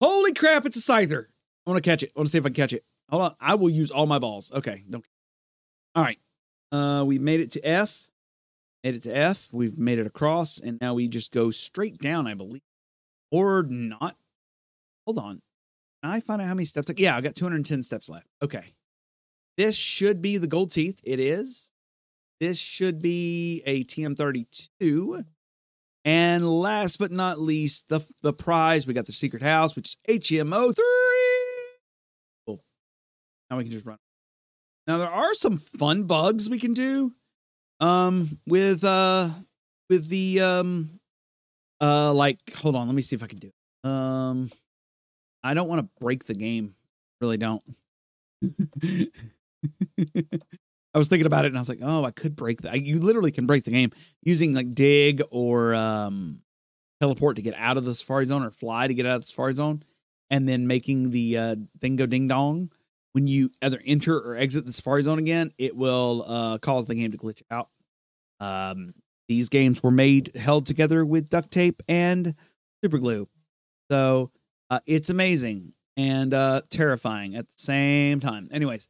Holy 0.00 0.32
crap, 0.32 0.64
it's 0.64 0.76
a 0.76 0.92
Scyther. 0.92 1.26
I 1.66 1.70
want 1.70 1.82
to 1.82 1.88
catch 1.88 2.02
it. 2.02 2.10
I 2.16 2.18
want 2.18 2.26
to 2.28 2.30
see 2.30 2.38
if 2.38 2.44
I 2.44 2.48
can 2.48 2.54
catch 2.54 2.72
it. 2.72 2.84
Hold 3.10 3.22
on. 3.22 3.34
I 3.40 3.54
will 3.54 3.70
use 3.70 3.90
all 3.90 4.06
my 4.06 4.18
balls. 4.18 4.50
Okay. 4.52 4.82
Don't. 4.88 5.04
All 5.94 6.02
right. 6.02 6.18
Uh, 6.70 7.04
we 7.06 7.18
made 7.18 7.40
it 7.40 7.52
to 7.52 7.60
F. 7.60 8.10
Made 8.84 8.94
it 8.94 9.02
to 9.02 9.16
F. 9.16 9.48
We've 9.52 9.78
made 9.78 9.98
it 9.98 10.06
across, 10.06 10.60
and 10.60 10.78
now 10.80 10.94
we 10.94 11.08
just 11.08 11.32
go 11.32 11.50
straight 11.50 11.98
down, 11.98 12.26
I 12.26 12.34
believe. 12.34 12.62
Or 13.30 13.62
not. 13.64 14.16
Hold 15.06 15.18
on. 15.18 15.42
Can 16.02 16.12
I 16.12 16.20
find 16.20 16.40
out 16.40 16.48
how 16.48 16.54
many 16.54 16.64
steps? 16.64 16.90
Yeah, 16.96 17.16
I 17.16 17.20
got 17.20 17.34
210 17.34 17.82
steps 17.82 18.08
left. 18.08 18.26
Okay. 18.42 18.74
This 19.56 19.76
should 19.76 20.22
be 20.22 20.36
the 20.38 20.46
gold 20.46 20.70
teeth. 20.70 21.00
It 21.04 21.18
is. 21.18 21.72
This 22.40 22.60
should 22.60 23.02
be 23.02 23.62
a 23.66 23.82
TM32. 23.84 25.24
And 26.04 26.48
last 26.48 26.98
but 26.98 27.10
not 27.10 27.38
least, 27.38 27.88
the 27.88 28.08
the 28.22 28.32
prize. 28.32 28.86
We 28.86 28.94
got 28.94 29.06
the 29.06 29.12
secret 29.12 29.42
house, 29.42 29.74
which 29.74 29.96
is 30.08 30.20
HMO3. 30.20 30.76
Cool. 32.46 32.62
Now 33.50 33.58
we 33.58 33.64
can 33.64 33.72
just 33.72 33.84
run. 33.84 33.98
Now 34.88 34.96
there 34.96 35.10
are 35.10 35.34
some 35.34 35.58
fun 35.58 36.04
bugs 36.04 36.48
we 36.48 36.58
can 36.58 36.72
do. 36.72 37.12
Um, 37.78 38.26
with 38.46 38.82
uh 38.82 39.28
with 39.90 40.08
the 40.08 40.40
um 40.40 40.88
uh 41.80 42.12
like 42.14 42.38
hold 42.56 42.74
on, 42.74 42.88
let 42.88 42.94
me 42.94 43.02
see 43.02 43.14
if 43.14 43.22
I 43.22 43.26
can 43.26 43.38
do 43.38 43.48
it. 43.48 43.88
Um 43.88 44.50
I 45.44 45.54
don't 45.54 45.68
want 45.68 45.82
to 45.82 45.88
break 46.00 46.24
the 46.24 46.34
game. 46.34 46.74
Really 47.20 47.36
don't. 47.36 47.62
I 50.94 50.98
was 50.98 51.08
thinking 51.08 51.26
about 51.26 51.44
it 51.44 51.48
and 51.48 51.56
I 51.56 51.60
was 51.60 51.68
like, 51.68 51.80
oh, 51.82 52.04
I 52.04 52.10
could 52.10 52.34
break 52.34 52.62
that. 52.62 52.84
You 52.84 52.98
literally 52.98 53.30
can 53.30 53.46
break 53.46 53.64
the 53.64 53.70
game 53.70 53.90
using 54.22 54.54
like 54.54 54.74
dig 54.74 55.22
or 55.30 55.74
um, 55.74 56.40
teleport 57.00 57.36
to 57.36 57.42
get 57.42 57.54
out 57.58 57.76
of 57.76 57.84
the 57.84 57.94
safari 57.94 58.24
zone 58.24 58.42
or 58.42 58.50
fly 58.50 58.88
to 58.88 58.94
get 58.94 59.06
out 59.06 59.16
of 59.16 59.20
the 59.22 59.26
safari 59.26 59.52
zone, 59.52 59.82
and 60.30 60.48
then 60.48 60.66
making 60.66 61.10
the 61.10 61.36
uh, 61.36 61.56
thing 61.80 61.96
go 61.96 62.06
ding 62.06 62.26
dong. 62.26 62.70
When 63.18 63.26
you 63.26 63.50
either 63.60 63.82
enter 63.84 64.16
or 64.16 64.36
exit 64.36 64.64
the 64.64 64.70
safari 64.70 65.02
zone 65.02 65.18
again, 65.18 65.50
it 65.58 65.74
will 65.74 66.24
uh, 66.24 66.58
cause 66.58 66.86
the 66.86 66.94
game 66.94 67.10
to 67.10 67.18
glitch 67.18 67.42
out. 67.50 67.68
Um, 68.38 68.94
these 69.26 69.48
games 69.48 69.82
were 69.82 69.90
made 69.90 70.36
held 70.36 70.66
together 70.66 71.04
with 71.04 71.28
duct 71.28 71.50
tape 71.50 71.82
and 71.88 72.36
super 72.80 72.98
glue, 72.98 73.28
so 73.90 74.30
uh, 74.70 74.78
it's 74.86 75.10
amazing 75.10 75.72
and 75.96 76.32
uh, 76.32 76.62
terrifying 76.70 77.34
at 77.34 77.48
the 77.48 77.58
same 77.58 78.20
time. 78.20 78.48
Anyways, 78.52 78.88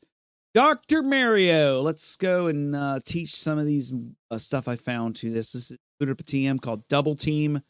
Dr. 0.52 1.02
Mario. 1.02 1.80
Let's 1.80 2.14
go 2.18 2.48
and 2.48 2.76
uh, 2.76 3.00
teach 3.02 3.34
some 3.34 3.58
of 3.58 3.64
these 3.64 3.94
uh, 4.30 4.36
stuff 4.36 4.68
I 4.68 4.76
found 4.76 5.16
to 5.16 5.30
this. 5.32 5.52
This 5.52 5.70
is 5.70 5.78
a 6.02 6.04
TM 6.04 6.60
called 6.60 6.86
Double 6.88 7.14
Team. 7.14 7.62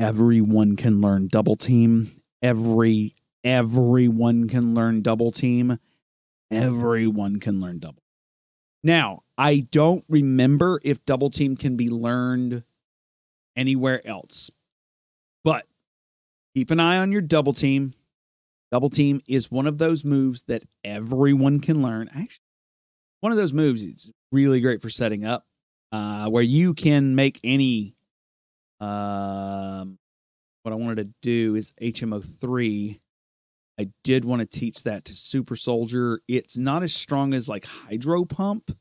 Everyone 0.00 0.74
can 0.74 1.00
learn 1.00 1.28
Double 1.28 1.54
Team. 1.54 2.08
Every 2.42 3.14
everyone 3.44 4.48
can 4.48 4.74
learn 4.74 5.02
Double 5.02 5.30
Team. 5.30 5.78
Everyone 6.50 7.38
can 7.38 7.60
learn 7.60 7.78
Double. 7.78 8.02
Now, 8.82 9.22
I 9.36 9.66
don't 9.70 10.04
remember 10.08 10.80
if 10.82 11.04
Double 11.04 11.30
Team 11.30 11.56
can 11.56 11.76
be 11.76 11.90
learned 11.90 12.64
anywhere 13.56 14.06
else. 14.06 14.50
But 15.44 15.66
keep 16.54 16.70
an 16.70 16.80
eye 16.80 16.98
on 16.98 17.12
your 17.12 17.22
Double 17.22 17.52
Team 17.52 17.94
Double 18.70 18.88
team 18.88 19.20
is 19.28 19.50
one 19.50 19.66
of 19.66 19.78
those 19.78 20.04
moves 20.04 20.42
that 20.42 20.62
everyone 20.84 21.58
can 21.60 21.82
learn. 21.82 22.08
Actually, 22.14 22.44
one 23.20 23.32
of 23.32 23.38
those 23.38 23.52
moves 23.52 23.82
is 23.82 24.12
really 24.30 24.60
great 24.60 24.80
for 24.80 24.88
setting 24.88 25.26
up, 25.26 25.44
uh, 25.90 26.28
where 26.28 26.42
you 26.42 26.72
can 26.74 27.14
make 27.14 27.40
any. 27.42 27.96
Um, 28.78 29.98
what 30.62 30.72
I 30.72 30.76
wanted 30.76 30.96
to 30.98 31.14
do 31.20 31.56
is 31.56 31.74
HMO 31.82 32.24
three. 32.24 33.00
I 33.80 33.88
did 34.04 34.26
want 34.26 34.40
to 34.42 34.46
teach 34.46 34.82
that 34.82 35.06
to 35.06 35.14
Super 35.14 35.56
Soldier. 35.56 36.20
It's 36.28 36.58
not 36.58 36.82
as 36.82 36.92
strong 36.92 37.32
as 37.32 37.48
like 37.48 37.64
Hydro 37.64 38.26
Pump, 38.26 38.76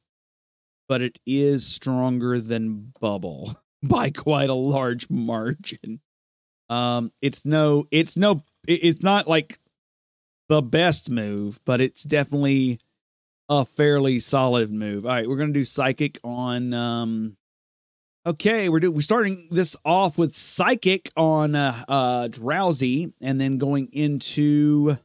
but 0.89 1.01
it 1.01 1.19
is 1.25 1.65
stronger 1.65 2.37
than 2.37 2.91
Bubble 2.99 3.61
by 3.83 4.09
quite 4.09 4.49
a 4.49 4.55
large 4.55 5.09
margin. 5.09 6.01
Um, 6.69 7.13
it's 7.21 7.45
no, 7.45 7.87
it's 7.91 8.17
no, 8.17 8.43
it's 8.67 9.01
not 9.01 9.25
like 9.25 9.57
the 10.49 10.61
best 10.61 11.09
move, 11.09 11.61
but 11.65 11.79
it's 11.79 12.03
definitely 12.03 12.79
a 13.47 13.63
fairly 13.63 14.19
solid 14.19 14.69
move. 14.69 15.05
All 15.05 15.13
right, 15.13 15.29
we're 15.29 15.37
gonna 15.37 15.53
do 15.53 15.63
psychic 15.63 16.19
on. 16.25 16.73
Um, 16.73 17.37
okay, 18.25 18.69
we're 18.69 18.79
do, 18.79 18.91
we're 18.91 19.01
starting 19.01 19.47
this 19.51 19.75
off 19.85 20.17
with 20.17 20.33
psychic 20.33 21.11
on 21.15 21.55
uh, 21.55 21.83
uh, 21.87 22.27
Drowzee, 22.29 23.13
and 23.21 23.39
then 23.39 23.57
going 23.57 23.89
into 23.91 24.97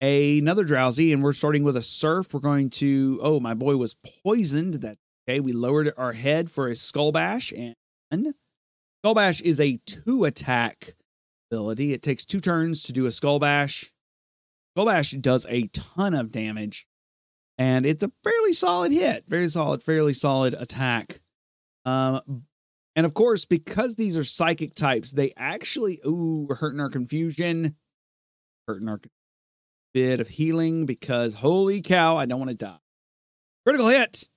a, 0.00 0.38
another 0.38 0.64
Drowzee, 0.64 1.12
and 1.12 1.22
we're 1.22 1.32
starting 1.32 1.64
with 1.64 1.76
a 1.76 1.82
surf. 1.82 2.32
We're 2.32 2.40
going 2.40 2.70
to. 2.70 3.18
Oh, 3.22 3.40
my 3.40 3.54
boy 3.54 3.76
was 3.76 3.96
poisoned. 4.22 4.74
That 4.74 4.98
okay. 5.28 5.40
We 5.40 5.52
lowered 5.52 5.92
our 5.96 6.12
head 6.12 6.50
for 6.50 6.68
a 6.68 6.74
skull 6.74 7.12
bash, 7.12 7.52
and 7.52 8.34
skull 9.02 9.14
bash 9.14 9.40
is 9.40 9.60
a 9.60 9.78
two 9.86 10.24
attack 10.24 10.94
ability. 11.50 11.92
It 11.92 12.02
takes 12.02 12.24
two 12.24 12.40
turns 12.40 12.82
to 12.84 12.92
do 12.92 13.06
a 13.06 13.10
skull 13.10 13.38
bash. 13.38 13.92
Skull 14.74 14.86
bash 14.86 15.12
does 15.12 15.46
a 15.48 15.68
ton 15.68 16.14
of 16.14 16.32
damage 16.32 16.86
and 17.58 17.86
it's 17.86 18.02
a 18.02 18.12
fairly 18.22 18.52
solid 18.52 18.92
hit, 18.92 19.24
very 19.26 19.48
solid, 19.48 19.82
fairly 19.82 20.12
solid 20.12 20.54
attack. 20.54 21.20
Um, 21.86 22.44
and 22.96 23.06
of 23.06 23.14
course, 23.14 23.44
because 23.44 23.94
these 23.94 24.16
are 24.16 24.24
psychic 24.24 24.74
types, 24.74 25.12
they 25.12 25.32
actually 25.36 26.00
ooh, 26.04 26.46
we're 26.48 26.56
hurting 26.56 26.80
our 26.80 26.90
confusion, 26.90 27.76
hurting 28.66 28.88
our 28.88 29.00
bit 29.94 30.20
of 30.20 30.28
healing 30.28 30.84
because 30.84 31.36
holy 31.36 31.80
cow, 31.80 32.18
I 32.18 32.26
don't 32.26 32.38
want 32.38 32.50
to 32.50 32.56
die. 32.56 32.76
Critical 33.64 33.88
hit, 33.88 34.28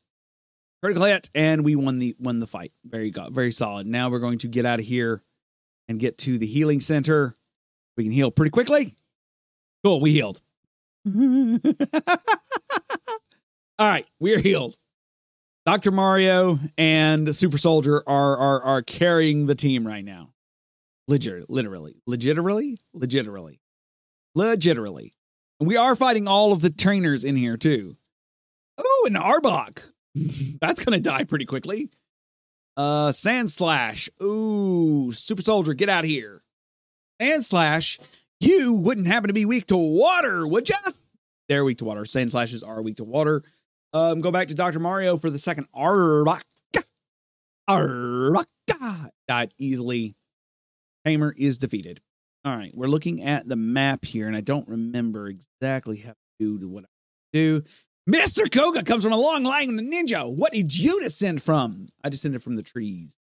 critical 0.82 1.06
hit, 1.06 1.30
and 1.36 1.66
we 1.66 1.76
won 1.76 2.00
the 2.00 2.16
won 2.20 2.40
the 2.40 2.48
fight. 2.48 2.72
Very 2.86 3.12
good, 3.12 3.34
very 3.34 3.52
solid. 3.52 3.88
Now 3.88 4.10
we're 4.10 4.20
going 4.20 4.38
to 4.40 4.48
get 4.48 4.66
out 4.66 4.80
of 4.80 4.86
here 4.86 5.22
and 5.90 6.00
get 6.00 6.18
to 6.20 6.38
the 6.38 6.46
healing 6.46 6.80
center. 6.80 7.34
We 7.98 8.04
can 8.04 8.14
heal 8.14 8.32
pretty 8.32 8.52
quickly. 8.52 8.96
Cool, 9.84 10.00
we 10.00 10.12
healed. 10.12 10.42
All 13.80 13.88
right, 13.88 14.06
we're 14.20 14.40
healed. 14.40 14.78
Dr. 15.70 15.92
Mario 15.92 16.58
and 16.80 17.36
Super 17.36 17.60
Soldier 17.60 18.02
are 18.08 18.36
are 18.36 18.62
are 18.64 18.82
carrying 18.82 19.46
the 19.46 19.54
team 19.54 19.86
right 19.86 20.04
now. 20.04 20.34
Legit, 21.08 21.48
literally, 21.48 21.96
legitimately, 22.08 22.80
legitimately, 22.92 23.62
legitimately. 24.34 25.14
And 25.60 25.68
we 25.70 25.78
are 25.78 25.96
fighting 25.96 26.28
all 26.28 26.52
of 26.52 26.62
the 26.62 26.72
trainers 26.72 27.24
in 27.24 27.36
here 27.36 27.56
too. 27.56 27.98
Oh, 28.80 29.04
and 29.06 29.16
Arbok. 29.16 29.92
That's 30.60 30.84
gonna 30.84 31.00
die 31.00 31.24
pretty 31.24 31.46
quickly. 31.46 31.92
Uh, 32.76 33.10
Sandslash. 33.10 34.10
Ooh, 34.24 35.12
Super 35.12 35.44
Soldier, 35.44 35.76
get 35.76 35.88
out 35.88 36.04
here. 36.04 36.42
Sandslash, 37.22 38.00
you 38.40 38.74
wouldn't 38.74 39.06
happen 39.06 39.28
to 39.28 39.36
be 39.36 39.46
weak 39.46 39.68
to 39.68 39.78
water, 39.78 40.48
would 40.48 40.68
ya? 40.68 40.78
They're 41.48 41.64
weak 41.64 41.78
to 41.78 41.86
water. 41.86 42.06
Sandslashes 42.06 42.68
are 42.68 42.82
weak 42.82 42.96
to 42.96 43.04
water. 43.04 43.44
Um, 43.94 44.22
go 44.22 44.32
back 44.32 44.48
to 44.50 44.56
Dr. 44.56 44.80
Mario 44.80 45.18
for 45.18 45.30
the 45.30 45.40
second 45.40 45.68
Araka. 45.76 46.42
Araka 47.70 49.10
died 49.28 49.54
easily. 49.58 50.16
Tamer 51.06 51.34
is 51.38 51.58
defeated. 51.58 52.02
All 52.46 52.56
right, 52.56 52.72
we're 52.74 52.88
looking 52.88 53.24
at 53.24 53.48
the 53.48 53.56
map 53.56 54.06
here, 54.06 54.28
and 54.28 54.36
I 54.36 54.42
don't 54.42 54.68
remember 54.68 55.28
exactly 55.28 55.98
how 55.98 56.14
to 56.40 56.60
do 56.60 56.68
what 56.68 56.86
I 56.86 56.88
do. 57.34 57.64
Mr. 58.10 58.52
Koga 58.52 58.84
comes 58.84 59.04
from 59.04 59.14
a 59.14 59.18
long 59.18 59.44
line 59.44 59.70
of 59.70 59.76
the 59.76 59.82
ninja. 59.84 60.32
What 60.32 60.54
did 60.54 60.78
you 60.78 61.02
descend 61.02 61.42
from? 61.42 61.90
I 62.04 62.10
descended 62.10 62.42
from 62.42 62.56
the 62.56 62.64
trees. 62.64 63.18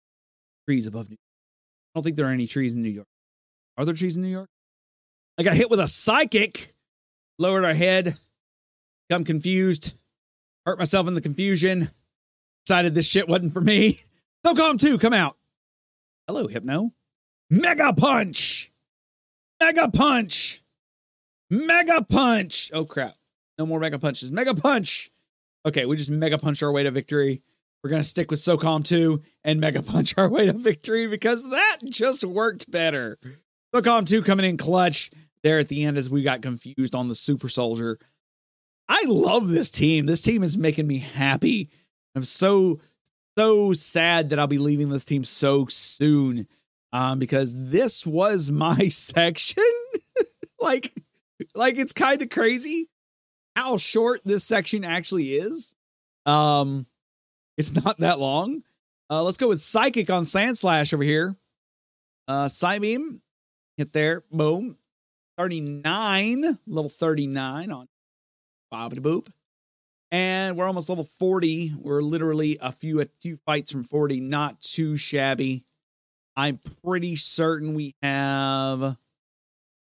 Trees 0.68 0.88
above 0.88 1.10
New 1.10 1.16
York. 1.16 1.20
I 1.94 1.98
don't 1.98 2.04
think 2.04 2.16
there 2.16 2.28
are 2.28 2.32
any 2.32 2.48
trees 2.48 2.76
in 2.76 2.82
New 2.82 2.90
York. 2.90 3.08
Are 3.78 3.86
there 3.86 3.94
trees 3.94 4.16
in 4.16 4.24
New 4.24 4.30
York? 4.30 4.50
I 5.38 5.44
got 5.44 5.58
hit 5.58 5.70
with 5.70 5.80
a 5.80 5.88
psychic, 5.88 6.74
lowered 7.38 7.66
our 7.66 7.74
head, 7.74 8.18
I'm 9.12 9.24
confused 9.24 9.96
hurt 10.66 10.80
myself 10.80 11.08
in 11.08 11.16
the 11.16 11.22
confusion, 11.22 11.90
decided 12.66 12.94
this 12.94 13.10
shit 13.10 13.28
wasn't 13.28 13.54
for 13.54 13.62
me. 13.62 14.02
SOCOM 14.46 14.80
2, 14.80 14.98
come 14.98 15.14
out. 15.14 15.36
Hello, 16.28 16.48
Hypno. 16.48 16.94
Mega 17.50 17.94
Punch! 17.94 18.72
Mega 19.62 19.90
Punch! 19.90 20.62
Mega 21.50 22.04
Punch! 22.04 22.70
Oh, 22.74 22.86
crap. 22.86 23.16
No 23.58 23.66
more 23.66 23.80
Mega 23.80 24.00
Punches. 24.00 24.32
Mega 24.32 24.54
Punch! 24.54 25.10
Okay, 25.66 25.86
we 25.86 25.98
just 25.98 26.12
Mega 26.12 26.38
Punch 26.38 26.64
our 26.64 26.72
way 26.72 26.84
to 26.84 26.92
victory. 26.92 27.42
We're 27.84 27.90
going 27.90 28.02
to 28.02 28.08
stick 28.08 28.30
with 28.30 28.40
SOCOM 28.40 28.84
2 28.86 29.22
and 29.44 29.60
Mega 29.60 29.82
Punch 29.82 30.18
our 30.18 30.30
way 30.30 30.46
to 30.46 30.54
victory 30.54 31.08
because 31.08 31.50
that 31.50 31.78
just 31.86 32.24
worked 32.24 32.70
better. 32.70 33.18
SOCOM 33.74 34.08
2 34.08 34.22
coming 34.22 34.46
in 34.46 34.58
clutch 34.58 35.10
there 35.44 35.60
at 35.60 35.70
the 35.70 35.84
end 35.84 35.98
as 35.98 36.10
we 36.10 36.22
got 36.22 36.42
confused 36.42 36.94
on 36.94 37.08
the 37.08 37.16
Super 37.16 37.50
Soldier. 37.50 37.98
I 38.90 39.04
love 39.08 39.48
this 39.48 39.70
team. 39.70 40.08
This 40.08 40.22
team 40.22 40.44
is 40.44 40.58
making 40.58 40.88
me 40.88 40.98
happy. 40.98 41.70
I'm 42.16 42.24
so 42.24 42.82
so 43.38 43.72
sad 43.72 44.30
that 44.30 44.40
I'll 44.40 44.48
be 44.48 44.58
leaving 44.58 44.90
this 44.90 45.06
team 45.06 45.24
so 45.24 45.68
soon 45.68 46.48
um, 46.92 47.20
because 47.20 47.70
this 47.70 48.06
was 48.06 48.52
my 48.52 48.88
section. 48.90 49.64
like, 50.60 50.92
like 51.56 51.78
it's 51.78 51.94
kind 51.94 52.22
of 52.22 52.30
crazy 52.30 52.90
how 53.56 53.78
short 53.78 54.22
this 54.26 54.44
section 54.44 54.84
actually 54.84 55.36
is. 55.36 55.76
Um, 56.26 56.86
it's 57.58 57.74
not 57.86 58.00
that 58.00 58.20
long. 58.20 58.64
Uh, 59.10 59.24
let's 59.24 59.38
go 59.38 59.50
with 59.50 59.62
Psychic 59.62 60.10
on 60.10 60.24
Sandslash 60.24 60.94
over 60.94 61.04
here. 61.04 61.36
Uh, 62.28 62.46
Psybeam, 62.46 63.22
hit 63.78 63.94
there, 63.94 64.24
boom. 64.32 64.78
39, 65.38 66.60
level 66.68 66.90
39 66.90 67.72
on 67.72 67.88
Bob 68.72 68.94
boop. 68.96 69.28
And 70.12 70.58
we're 70.58 70.66
almost 70.66 70.90
level 70.90 71.04
40. 71.04 71.74
We're 71.78 72.02
literally 72.02 72.58
a 72.62 72.72
few 72.72 73.00
a 73.00 73.08
few 73.22 73.38
fights 73.46 73.72
from 73.72 73.84
40. 73.84 74.20
Not 74.22 74.60
too 74.62 74.98
shabby. 74.98 75.66
I'm 76.36 76.60
pretty 76.84 77.16
certain 77.16 77.74
we 77.74 77.96
have 78.02 78.98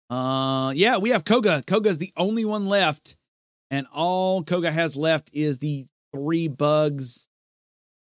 uh 0.09 0.73
yeah, 0.75 0.97
we 0.97 1.09
have 1.09 1.25
Koga. 1.25 1.63
Koga's 1.65 1.97
the 1.97 2.13
only 2.15 2.45
one 2.45 2.67
left. 2.67 3.15
And 3.71 3.87
all 3.93 4.43
Koga 4.43 4.71
has 4.71 4.97
left 4.97 5.31
is 5.33 5.59
the 5.59 5.85
three 6.13 6.47
bugs 6.47 7.27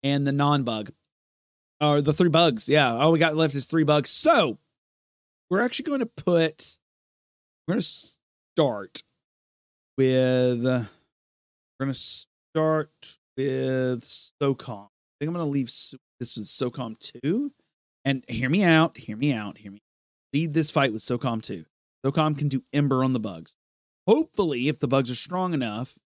and 0.03 0.25
the 0.25 0.31
non-bug. 0.31 0.91
Or 1.81 2.01
the 2.01 2.13
three 2.13 2.29
bugs. 2.29 2.69
Yeah. 2.69 2.93
All 2.93 3.11
we 3.11 3.19
got 3.19 3.35
left 3.35 3.53
is 3.53 3.65
three 3.65 3.83
bugs. 3.83 4.09
So 4.09 4.57
we're 5.49 5.61
actually 5.61 5.85
going 5.85 5.99
to 5.99 6.23
put 6.23 6.77
we're 7.67 7.73
going 7.73 7.81
to 7.81 8.15
start 8.55 9.03
with 9.97 10.65
uh, 10.65 10.83
we're 11.79 11.85
gonna 11.85 11.93
start 11.93 13.17
with 13.35 14.03
SOCOM. 14.03 14.85
I 14.85 15.19
think 15.19 15.29
I'm 15.29 15.33
gonna 15.33 15.45
leave 15.45 15.67
this 15.67 16.37
with 16.37 16.45
SOCOM 16.45 16.97
two, 16.99 17.51
and 18.05 18.23
hear 18.27 18.49
me 18.49 18.63
out, 18.63 18.97
hear 18.97 19.17
me 19.17 19.33
out, 19.33 19.57
hear 19.57 19.71
me. 19.71 19.81
Lead 20.33 20.53
this 20.53 20.71
fight 20.71 20.91
with 20.93 21.01
SOCOM 21.01 21.41
two. 21.41 21.65
SOCOM 22.05 22.37
can 22.37 22.47
do 22.47 22.63
Ember 22.71 23.03
on 23.03 23.13
the 23.13 23.19
bugs. 23.19 23.55
Hopefully, 24.07 24.67
if 24.67 24.79
the 24.79 24.87
bugs 24.87 25.11
are 25.11 25.15
strong 25.15 25.53
enough, 25.53 25.97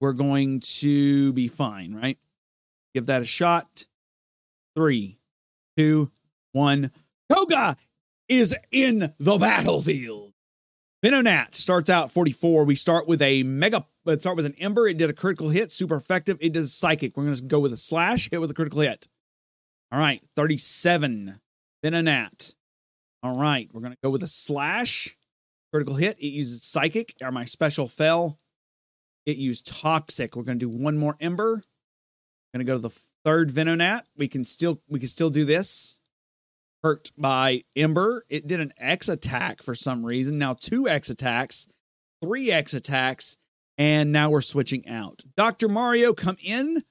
we're 0.00 0.12
going 0.12 0.60
to 0.60 1.32
be 1.32 1.48
fine, 1.48 1.94
right? 1.94 2.18
Give 2.94 3.06
that 3.06 3.22
a 3.22 3.26
shot. 3.26 3.86
Three, 4.76 5.18
two, 5.76 6.10
one. 6.52 6.90
Koga 7.32 7.76
is 8.28 8.56
in 8.70 9.14
the 9.18 9.38
battlefield. 9.38 10.25
Venonat 11.06 11.54
starts 11.54 11.88
out 11.88 12.10
44. 12.10 12.64
We 12.64 12.74
start 12.74 13.06
with 13.06 13.22
a 13.22 13.44
mega, 13.44 13.86
let's 14.04 14.24
start 14.24 14.36
with 14.36 14.44
an 14.44 14.56
Ember. 14.58 14.88
It 14.88 14.98
did 14.98 15.08
a 15.08 15.12
critical 15.12 15.50
hit, 15.50 15.70
super 15.70 15.94
effective. 15.94 16.36
It 16.40 16.52
does 16.52 16.74
psychic. 16.74 17.16
We're 17.16 17.22
going 17.22 17.36
to 17.36 17.42
go 17.42 17.60
with 17.60 17.72
a 17.72 17.76
slash, 17.76 18.28
hit 18.28 18.40
with 18.40 18.50
a 18.50 18.54
critical 18.54 18.80
hit. 18.80 19.06
All 19.92 20.00
right, 20.00 20.20
37. 20.34 21.38
Venonat. 21.84 22.56
All 23.22 23.36
right, 23.36 23.70
we're 23.72 23.82
going 23.82 23.92
to 23.92 23.98
go 24.02 24.10
with 24.10 24.24
a 24.24 24.26
slash, 24.26 25.16
critical 25.72 25.94
hit. 25.94 26.18
It 26.18 26.26
uses 26.26 26.64
psychic, 26.64 27.14
or 27.22 27.30
my 27.30 27.44
special 27.44 27.86
fell. 27.86 28.40
It 29.26 29.36
used 29.36 29.68
toxic. 29.68 30.34
We're 30.34 30.42
going 30.42 30.58
to 30.58 30.68
do 30.68 30.76
one 30.76 30.98
more 30.98 31.16
Ember. 31.20 31.62
Going 32.52 32.58
to 32.58 32.64
go 32.64 32.74
to 32.74 32.80
the 32.80 32.98
third 33.24 33.50
Venonat. 33.50 34.02
We 34.16 34.26
can 34.26 34.44
still 34.44 34.82
we 34.88 34.98
can 34.98 35.08
still 35.08 35.30
do 35.30 35.44
this 35.44 36.00
hurt 36.82 37.10
by 37.16 37.62
Ember. 37.74 38.24
It 38.28 38.46
did 38.46 38.60
an 38.60 38.72
X 38.78 39.08
attack 39.08 39.62
for 39.62 39.74
some 39.74 40.04
reason. 40.04 40.38
Now 40.38 40.54
two 40.54 40.88
X 40.88 41.10
attacks, 41.10 41.68
three 42.22 42.50
X 42.50 42.74
attacks, 42.74 43.38
and 43.78 44.12
now 44.12 44.30
we're 44.30 44.40
switching 44.40 44.88
out. 44.88 45.22
Dr. 45.36 45.68
Mario, 45.68 46.12
come 46.12 46.36
in. 46.44 46.82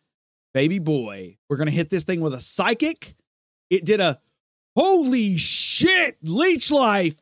Baby 0.53 0.79
boy. 0.79 1.37
We're 1.49 1.57
going 1.57 1.69
to 1.69 1.75
hit 1.75 1.89
this 1.89 2.03
thing 2.03 2.21
with 2.21 2.33
a 2.33 2.39
psychic. 2.39 3.15
It 3.69 3.85
did 3.85 3.99
a 3.99 4.19
holy 4.75 5.37
shit 5.37 6.17
leech 6.21 6.71
life. 6.71 7.21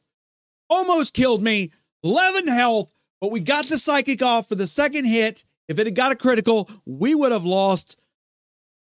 Almost 0.70 1.14
killed 1.14 1.42
me. 1.42 1.72
11 2.04 2.48
health, 2.48 2.94
but 3.22 3.32
we 3.32 3.40
got 3.40 3.66
the 3.66 3.78
psychic 3.78 4.22
off 4.22 4.50
for 4.50 4.56
the 4.56 4.68
second 4.68 5.06
hit. 5.06 5.46
If 5.70 5.80
it 5.80 5.88
had 5.88 5.96
got 5.96 6.12
a 6.12 6.16
critical, 6.16 6.70
we 6.86 7.16
would 7.16 7.32
have 7.32 7.46
lost 7.46 8.00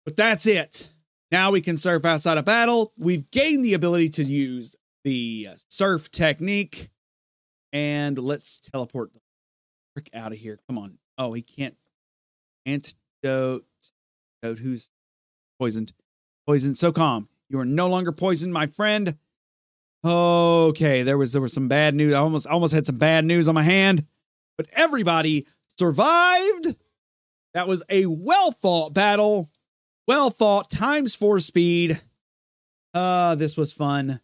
But 0.06 0.16
that's 0.16 0.46
it. 0.46 0.92
Now 1.30 1.50
we 1.52 1.60
can 1.60 1.76
surf 1.76 2.04
outside 2.04 2.38
of 2.38 2.44
battle. 2.44 2.92
We've 2.96 3.30
gained 3.30 3.64
the 3.64 3.74
ability 3.74 4.08
to 4.10 4.24
use 4.24 4.74
the 5.04 5.48
uh, 5.50 5.54
surf 5.68 6.10
technique. 6.10 6.90
And 7.72 8.18
let's 8.18 8.58
teleport 8.58 9.12
the 9.14 9.20
frick 9.94 10.10
out 10.14 10.32
of 10.32 10.38
here. 10.38 10.58
Come 10.68 10.78
on. 10.78 10.98
Oh, 11.18 11.32
he 11.32 11.42
can't. 11.42 11.76
Antidote. 12.66 13.64
Antidote. 14.42 14.58
Who's 14.58 14.90
poisoned? 15.58 15.92
Poisoned. 16.46 16.74
SOCOM. 16.74 17.28
You 17.48 17.60
are 17.60 17.64
no 17.64 17.88
longer 17.88 18.12
poisoned, 18.12 18.52
my 18.52 18.66
friend. 18.66 19.16
Okay, 20.04 21.02
there 21.02 21.18
was 21.18 21.32
there 21.32 21.42
was 21.42 21.52
some 21.52 21.68
bad 21.68 21.94
news. 21.94 22.14
I 22.14 22.18
almost 22.18 22.46
almost 22.46 22.72
had 22.72 22.86
some 22.86 22.96
bad 22.96 23.24
news 23.24 23.48
on 23.48 23.54
my 23.54 23.62
hand, 23.62 24.06
but 24.56 24.66
everybody 24.74 25.46
survived. 25.68 26.76
That 27.52 27.68
was 27.68 27.82
a 27.90 28.06
well 28.06 28.50
fought 28.52 28.94
battle. 28.94 29.50
Well 30.10 30.30
fought 30.30 30.68
times 30.68 31.14
four 31.14 31.38
speed. 31.38 32.00
Uh, 32.92 33.36
this 33.36 33.56
was 33.56 33.72
fun. 33.72 34.18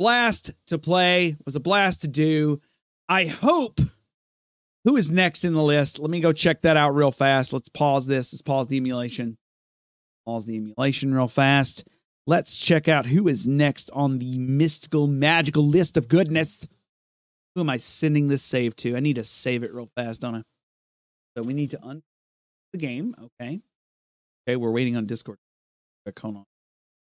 Blast 0.00 0.50
to 0.66 0.78
play. 0.78 1.36
Was 1.44 1.54
a 1.54 1.60
blast 1.60 2.00
to 2.00 2.08
do. 2.08 2.60
I 3.08 3.26
hope 3.26 3.78
who 4.84 4.96
is 4.96 5.12
next 5.12 5.44
in 5.44 5.52
the 5.52 5.62
list? 5.62 6.00
Let 6.00 6.10
me 6.10 6.18
go 6.18 6.32
check 6.32 6.62
that 6.62 6.76
out 6.76 6.96
real 6.96 7.12
fast. 7.12 7.52
Let's 7.52 7.68
pause 7.68 8.08
this. 8.08 8.32
Let's 8.32 8.42
pause 8.42 8.66
the 8.66 8.78
emulation. 8.78 9.38
Pause 10.26 10.46
the 10.46 10.56
emulation 10.56 11.14
real 11.14 11.28
fast. 11.28 11.86
Let's 12.26 12.58
check 12.58 12.88
out 12.88 13.06
who 13.06 13.28
is 13.28 13.46
next 13.46 13.88
on 13.92 14.18
the 14.18 14.36
mystical, 14.36 15.06
magical 15.06 15.64
list 15.64 15.96
of 15.96 16.08
goodness. 16.08 16.66
Who 17.54 17.60
am 17.60 17.70
I 17.70 17.76
sending 17.76 18.26
this 18.26 18.42
save 18.42 18.74
to? 18.78 18.96
I 18.96 19.00
need 19.00 19.14
to 19.14 19.24
save 19.24 19.62
it 19.62 19.72
real 19.72 19.88
fast, 19.94 20.22
don't 20.22 20.34
I? 20.34 20.42
So 21.36 21.44
we 21.44 21.54
need 21.54 21.70
to 21.70 21.84
un 21.84 22.02
the 22.72 22.78
game. 22.80 23.14
Okay. 23.40 23.60
Okay, 24.46 24.56
we're 24.56 24.70
waiting 24.70 24.96
on 24.96 25.06
Discord. 25.06 25.38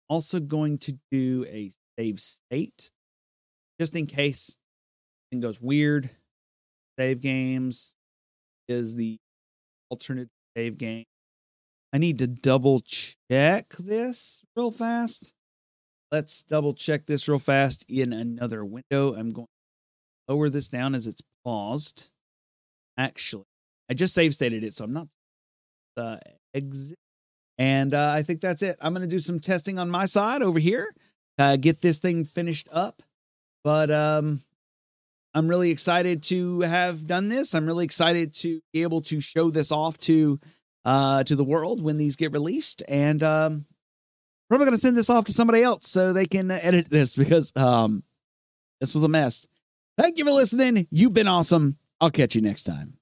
Also 0.09 0.39
going 0.39 0.77
to 0.77 0.97
do 1.11 1.45
a 1.49 1.71
save 1.99 2.21
state 2.21 2.91
just 3.79 3.95
in 3.95 4.07
case 4.07 4.57
it 5.31 5.41
goes 5.41 5.61
weird. 5.61 6.11
Save 6.97 7.21
games 7.21 7.97
is 8.69 8.95
the 8.95 9.17
alternate 9.89 10.29
save 10.55 10.77
game. 10.77 11.03
I 11.91 11.97
need 11.97 12.17
to 12.19 12.27
double 12.27 12.79
check 12.81 13.73
this 13.77 14.43
real 14.55 14.71
fast. 14.71 15.33
Let's 16.11 16.43
double 16.43 16.73
check 16.73 17.05
this 17.05 17.27
real 17.27 17.39
fast 17.39 17.85
in 17.89 18.13
another 18.13 18.63
window. 18.63 19.13
I'm 19.13 19.31
going 19.31 19.47
to 20.27 20.33
lower 20.33 20.49
this 20.49 20.69
down 20.69 20.95
as 20.95 21.07
it's 21.07 21.21
paused. 21.43 22.11
Actually, 22.97 23.45
I 23.89 23.93
just 23.93 24.13
save 24.13 24.33
stated 24.33 24.63
it, 24.63 24.73
so 24.73 24.85
I'm 24.85 24.93
not 24.93 25.07
uh, 25.97 26.17
exit. 26.53 26.97
And 27.57 27.93
uh, 27.93 28.11
I 28.13 28.21
think 28.21 28.41
that's 28.41 28.61
it. 28.61 28.77
I'm 28.81 28.93
going 28.93 29.07
to 29.07 29.13
do 29.13 29.19
some 29.19 29.39
testing 29.39 29.79
on 29.79 29.89
my 29.89 30.05
side 30.05 30.41
over 30.41 30.59
here, 30.59 30.87
uh, 31.39 31.55
get 31.57 31.81
this 31.81 31.99
thing 31.99 32.23
finished 32.23 32.67
up. 32.71 33.01
But 33.63 33.89
um, 33.89 34.41
I'm 35.33 35.47
really 35.47 35.71
excited 35.71 36.23
to 36.23 36.61
have 36.61 37.07
done 37.07 37.29
this. 37.29 37.53
I'm 37.53 37.65
really 37.65 37.85
excited 37.85 38.33
to 38.35 38.61
be 38.73 38.83
able 38.83 39.01
to 39.01 39.19
show 39.19 39.49
this 39.49 39.71
off 39.71 39.97
to 40.01 40.39
uh, 40.85 41.23
to 41.25 41.35
the 41.35 41.43
world 41.43 41.83
when 41.83 41.97
these 41.97 42.15
get 42.15 42.31
released. 42.31 42.81
And 42.87 43.21
um, 43.21 43.65
probably 44.49 44.65
going 44.65 44.77
to 44.77 44.81
send 44.81 44.95
this 44.95 45.09
off 45.09 45.25
to 45.25 45.33
somebody 45.33 45.61
else 45.61 45.87
so 45.87 46.13
they 46.13 46.25
can 46.25 46.49
edit 46.49 46.89
this 46.89 47.15
because 47.15 47.51
um, 47.55 48.03
this 48.79 48.95
was 48.95 49.03
a 49.03 49.09
mess. 49.09 49.47
Thank 49.97 50.17
you 50.17 50.25
for 50.25 50.31
listening. 50.31 50.87
You've 50.91 51.13
been 51.13 51.27
awesome. 51.27 51.77
I'll 51.99 52.11
catch 52.11 52.35
you 52.35 52.41
next 52.41 52.63
time. 52.63 52.97